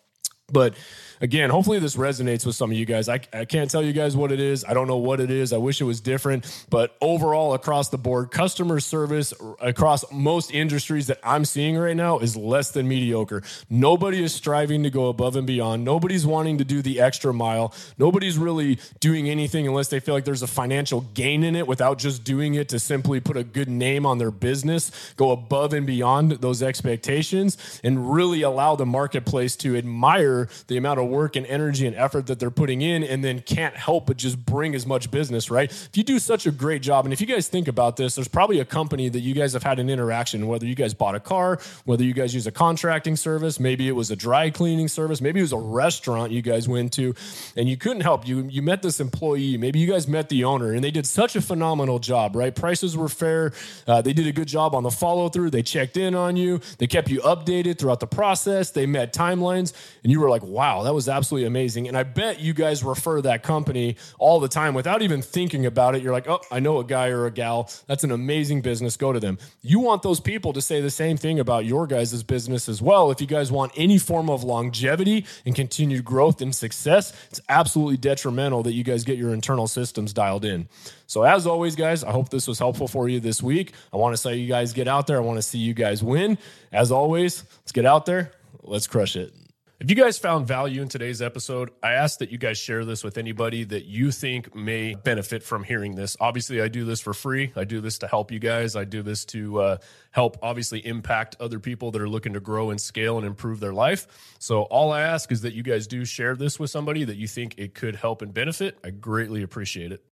But 0.51 0.75
again, 1.21 1.49
hopefully 1.49 1.79
this 1.79 1.95
resonates 1.95 2.45
with 2.45 2.55
some 2.55 2.71
of 2.71 2.77
you 2.77 2.85
guys. 2.85 3.07
I, 3.07 3.21
I 3.31 3.45
can't 3.45 3.69
tell 3.69 3.83
you 3.83 3.93
guys 3.93 4.17
what 4.17 4.31
it 4.31 4.39
is. 4.39 4.65
I 4.65 4.73
don't 4.73 4.87
know 4.87 4.97
what 4.97 5.19
it 5.19 5.31
is. 5.31 5.53
I 5.53 5.57
wish 5.57 5.79
it 5.79 5.85
was 5.85 6.01
different. 6.01 6.65
But 6.69 6.95
overall, 6.99 7.53
across 7.53 7.89
the 7.89 7.97
board, 7.97 8.31
customer 8.31 8.79
service 8.79 9.33
across 9.61 10.11
most 10.11 10.51
industries 10.51 11.07
that 11.07 11.19
I'm 11.23 11.45
seeing 11.45 11.77
right 11.77 11.95
now 11.95 12.19
is 12.19 12.35
less 12.35 12.71
than 12.71 12.87
mediocre. 12.87 13.43
Nobody 13.69 14.23
is 14.23 14.33
striving 14.33 14.83
to 14.83 14.89
go 14.89 15.07
above 15.07 15.35
and 15.35 15.45
beyond. 15.45 15.85
Nobody's 15.85 16.25
wanting 16.25 16.57
to 16.57 16.65
do 16.65 16.81
the 16.81 16.99
extra 16.99 17.33
mile. 17.33 17.73
Nobody's 17.97 18.37
really 18.37 18.79
doing 18.99 19.29
anything 19.29 19.67
unless 19.67 19.89
they 19.89 19.99
feel 19.99 20.15
like 20.15 20.25
there's 20.25 20.41
a 20.41 20.47
financial 20.47 21.01
gain 21.13 21.43
in 21.43 21.55
it 21.55 21.67
without 21.67 21.99
just 21.99 22.23
doing 22.23 22.55
it 22.55 22.69
to 22.69 22.79
simply 22.79 23.19
put 23.19 23.37
a 23.37 23.43
good 23.43 23.69
name 23.69 24.05
on 24.05 24.17
their 24.17 24.31
business, 24.31 25.13
go 25.15 25.31
above 25.31 25.73
and 25.73 25.85
beyond 25.85 26.31
those 26.31 26.63
expectations, 26.63 27.79
and 27.83 28.13
really 28.13 28.41
allow 28.41 28.75
the 28.75 28.85
marketplace 28.85 29.55
to 29.57 29.77
admire 29.77 30.49
the 30.67 30.77
amount 30.77 30.99
of 30.99 31.10
work 31.11 31.35
and 31.35 31.45
energy 31.45 31.85
and 31.85 31.95
effort 31.95 32.27
that 32.27 32.39
they're 32.39 32.49
putting 32.49 32.81
in 32.81 33.03
and 33.03 33.23
then 33.23 33.41
can't 33.41 33.75
help 33.75 34.07
but 34.07 34.17
just 34.17 34.43
bring 34.45 34.73
as 34.73 34.85
much 34.85 35.11
business, 35.11 35.51
right? 35.51 35.71
If 35.71 35.95
you 35.95 36.03
do 36.03 36.19
such 36.19 36.45
a 36.47 36.51
great 36.51 36.81
job, 36.81 37.05
and 37.05 37.13
if 37.13 37.21
you 37.21 37.27
guys 37.27 37.47
think 37.47 37.67
about 37.67 37.97
this, 37.97 38.15
there's 38.15 38.27
probably 38.27 38.59
a 38.59 38.65
company 38.65 39.09
that 39.09 39.19
you 39.19 39.33
guys 39.33 39.53
have 39.53 39.63
had 39.63 39.79
an 39.79 39.89
interaction, 39.89 40.47
whether 40.47 40.65
you 40.65 40.75
guys 40.75 40.93
bought 40.93 41.15
a 41.15 41.19
car, 41.19 41.59
whether 41.85 42.03
you 42.03 42.13
guys 42.13 42.33
use 42.33 42.47
a 42.47 42.51
contracting 42.51 43.15
service, 43.15 43.59
maybe 43.59 43.87
it 43.87 43.93
was 43.93 44.09
a 44.11 44.15
dry 44.15 44.49
cleaning 44.49 44.87
service, 44.87 45.21
maybe 45.21 45.39
it 45.39 45.43
was 45.43 45.53
a 45.53 45.57
restaurant 45.57 46.31
you 46.31 46.41
guys 46.41 46.67
went 46.67 46.93
to, 46.93 47.13
and 47.55 47.67
you 47.69 47.77
couldn't 47.77 48.01
help. 48.01 48.27
You 48.27 48.47
you 48.49 48.61
met 48.61 48.81
this 48.81 48.99
employee, 48.99 49.57
maybe 49.57 49.79
you 49.79 49.87
guys 49.87 50.07
met 50.07 50.29
the 50.29 50.43
owner, 50.43 50.73
and 50.73 50.83
they 50.83 50.91
did 50.91 51.05
such 51.05 51.35
a 51.35 51.41
phenomenal 51.41 51.99
job, 51.99 52.35
right? 52.35 52.55
Prices 52.55 52.95
were 52.95 53.09
fair. 53.09 53.53
Uh, 53.87 54.01
they 54.01 54.13
did 54.13 54.27
a 54.27 54.31
good 54.31 54.47
job 54.47 54.73
on 54.75 54.83
the 54.83 54.91
follow 54.91 55.29
through. 55.29 55.49
They 55.49 55.63
checked 55.63 55.97
in 55.97 56.15
on 56.15 56.35
you. 56.35 56.61
They 56.77 56.87
kept 56.87 57.09
you 57.09 57.19
updated 57.21 57.79
throughout 57.79 57.99
the 57.99 58.07
process. 58.07 58.71
They 58.71 58.85
met 58.85 59.13
timelines, 59.13 59.73
and 60.03 60.11
you 60.11 60.19
were 60.19 60.29
like, 60.29 60.43
wow, 60.43 60.83
that 60.83 60.93
was 61.01 61.09
absolutely 61.09 61.47
amazing. 61.47 61.87
And 61.87 61.97
I 61.97 62.03
bet 62.03 62.39
you 62.39 62.53
guys 62.53 62.83
refer 62.83 63.21
that 63.23 63.41
company 63.41 63.95
all 64.19 64.39
the 64.39 64.47
time 64.47 64.75
without 64.75 65.01
even 65.01 65.23
thinking 65.23 65.65
about 65.65 65.95
it. 65.95 66.03
You're 66.03 66.13
like, 66.13 66.29
oh, 66.29 66.41
I 66.51 66.59
know 66.59 66.77
a 66.77 66.83
guy 66.83 67.07
or 67.07 67.25
a 67.25 67.31
gal. 67.31 67.71
That's 67.87 68.03
an 68.03 68.11
amazing 68.11 68.61
business. 68.61 68.97
Go 68.97 69.11
to 69.11 69.19
them. 69.19 69.39
You 69.63 69.79
want 69.79 70.03
those 70.03 70.19
people 70.19 70.53
to 70.53 70.61
say 70.61 70.79
the 70.79 70.91
same 70.91 71.17
thing 71.17 71.39
about 71.39 71.65
your 71.65 71.87
guys' 71.87 72.21
business 72.21 72.69
as 72.69 72.83
well. 72.83 73.09
If 73.09 73.19
you 73.19 73.25
guys 73.25 73.51
want 73.51 73.71
any 73.75 73.97
form 73.97 74.29
of 74.29 74.43
longevity 74.43 75.25
and 75.43 75.55
continued 75.55 76.05
growth 76.05 76.39
and 76.39 76.53
success, 76.53 77.13
it's 77.31 77.41
absolutely 77.49 77.97
detrimental 77.97 78.61
that 78.61 78.73
you 78.73 78.83
guys 78.83 79.03
get 79.03 79.17
your 79.17 79.33
internal 79.33 79.67
systems 79.67 80.13
dialed 80.13 80.45
in. 80.45 80.69
So, 81.07 81.23
as 81.23 81.47
always, 81.47 81.75
guys, 81.75 82.03
I 82.03 82.11
hope 82.11 82.29
this 82.29 82.47
was 82.47 82.59
helpful 82.59 82.87
for 82.87 83.09
you 83.09 83.19
this 83.19 83.41
week. 83.41 83.73
I 83.91 83.97
want 83.97 84.13
to 84.13 84.17
say 84.17 84.35
you 84.35 84.47
guys 84.47 84.71
get 84.71 84.87
out 84.87 85.07
there. 85.07 85.17
I 85.17 85.21
want 85.21 85.39
to 85.39 85.41
see 85.41 85.57
you 85.57 85.73
guys 85.73 86.03
win. 86.03 86.37
As 86.71 86.91
always, 86.91 87.43
let's 87.61 87.71
get 87.71 87.87
out 87.87 88.05
there. 88.05 88.33
Let's 88.61 88.85
crush 88.85 89.15
it. 89.15 89.33
If 89.81 89.89
you 89.89 89.95
guys 89.95 90.19
found 90.19 90.47
value 90.47 90.83
in 90.83 90.89
today's 90.89 91.23
episode, 91.23 91.71
I 91.81 91.93
ask 91.93 92.19
that 92.19 92.29
you 92.29 92.37
guys 92.37 92.59
share 92.59 92.85
this 92.85 93.03
with 93.03 93.17
anybody 93.17 93.63
that 93.63 93.85
you 93.85 94.11
think 94.11 94.53
may 94.53 94.93
benefit 94.93 95.41
from 95.41 95.63
hearing 95.63 95.95
this. 95.95 96.15
Obviously, 96.19 96.61
I 96.61 96.67
do 96.67 96.85
this 96.85 97.01
for 97.01 97.15
free. 97.15 97.51
I 97.55 97.63
do 97.63 97.81
this 97.81 97.97
to 97.97 98.07
help 98.07 98.31
you 98.31 98.37
guys. 98.37 98.75
I 98.75 98.83
do 98.83 99.01
this 99.01 99.25
to 99.25 99.59
uh, 99.59 99.77
help, 100.11 100.37
obviously, 100.43 100.85
impact 100.85 101.35
other 101.39 101.59
people 101.59 101.89
that 101.93 102.01
are 102.03 102.07
looking 102.07 102.33
to 102.33 102.39
grow 102.39 102.69
and 102.69 102.79
scale 102.79 103.17
and 103.17 103.25
improve 103.25 103.59
their 103.59 103.73
life. 103.73 104.35
So, 104.37 104.61
all 104.65 104.91
I 104.91 105.01
ask 105.01 105.31
is 105.31 105.41
that 105.41 105.53
you 105.53 105.63
guys 105.63 105.87
do 105.87 106.05
share 106.05 106.35
this 106.35 106.59
with 106.59 106.69
somebody 106.69 107.03
that 107.03 107.17
you 107.17 107.25
think 107.25 107.55
it 107.57 107.73
could 107.73 107.95
help 107.95 108.21
and 108.21 108.31
benefit. 108.31 108.77
I 108.83 108.91
greatly 108.91 109.41
appreciate 109.41 109.91
it. 109.91 110.05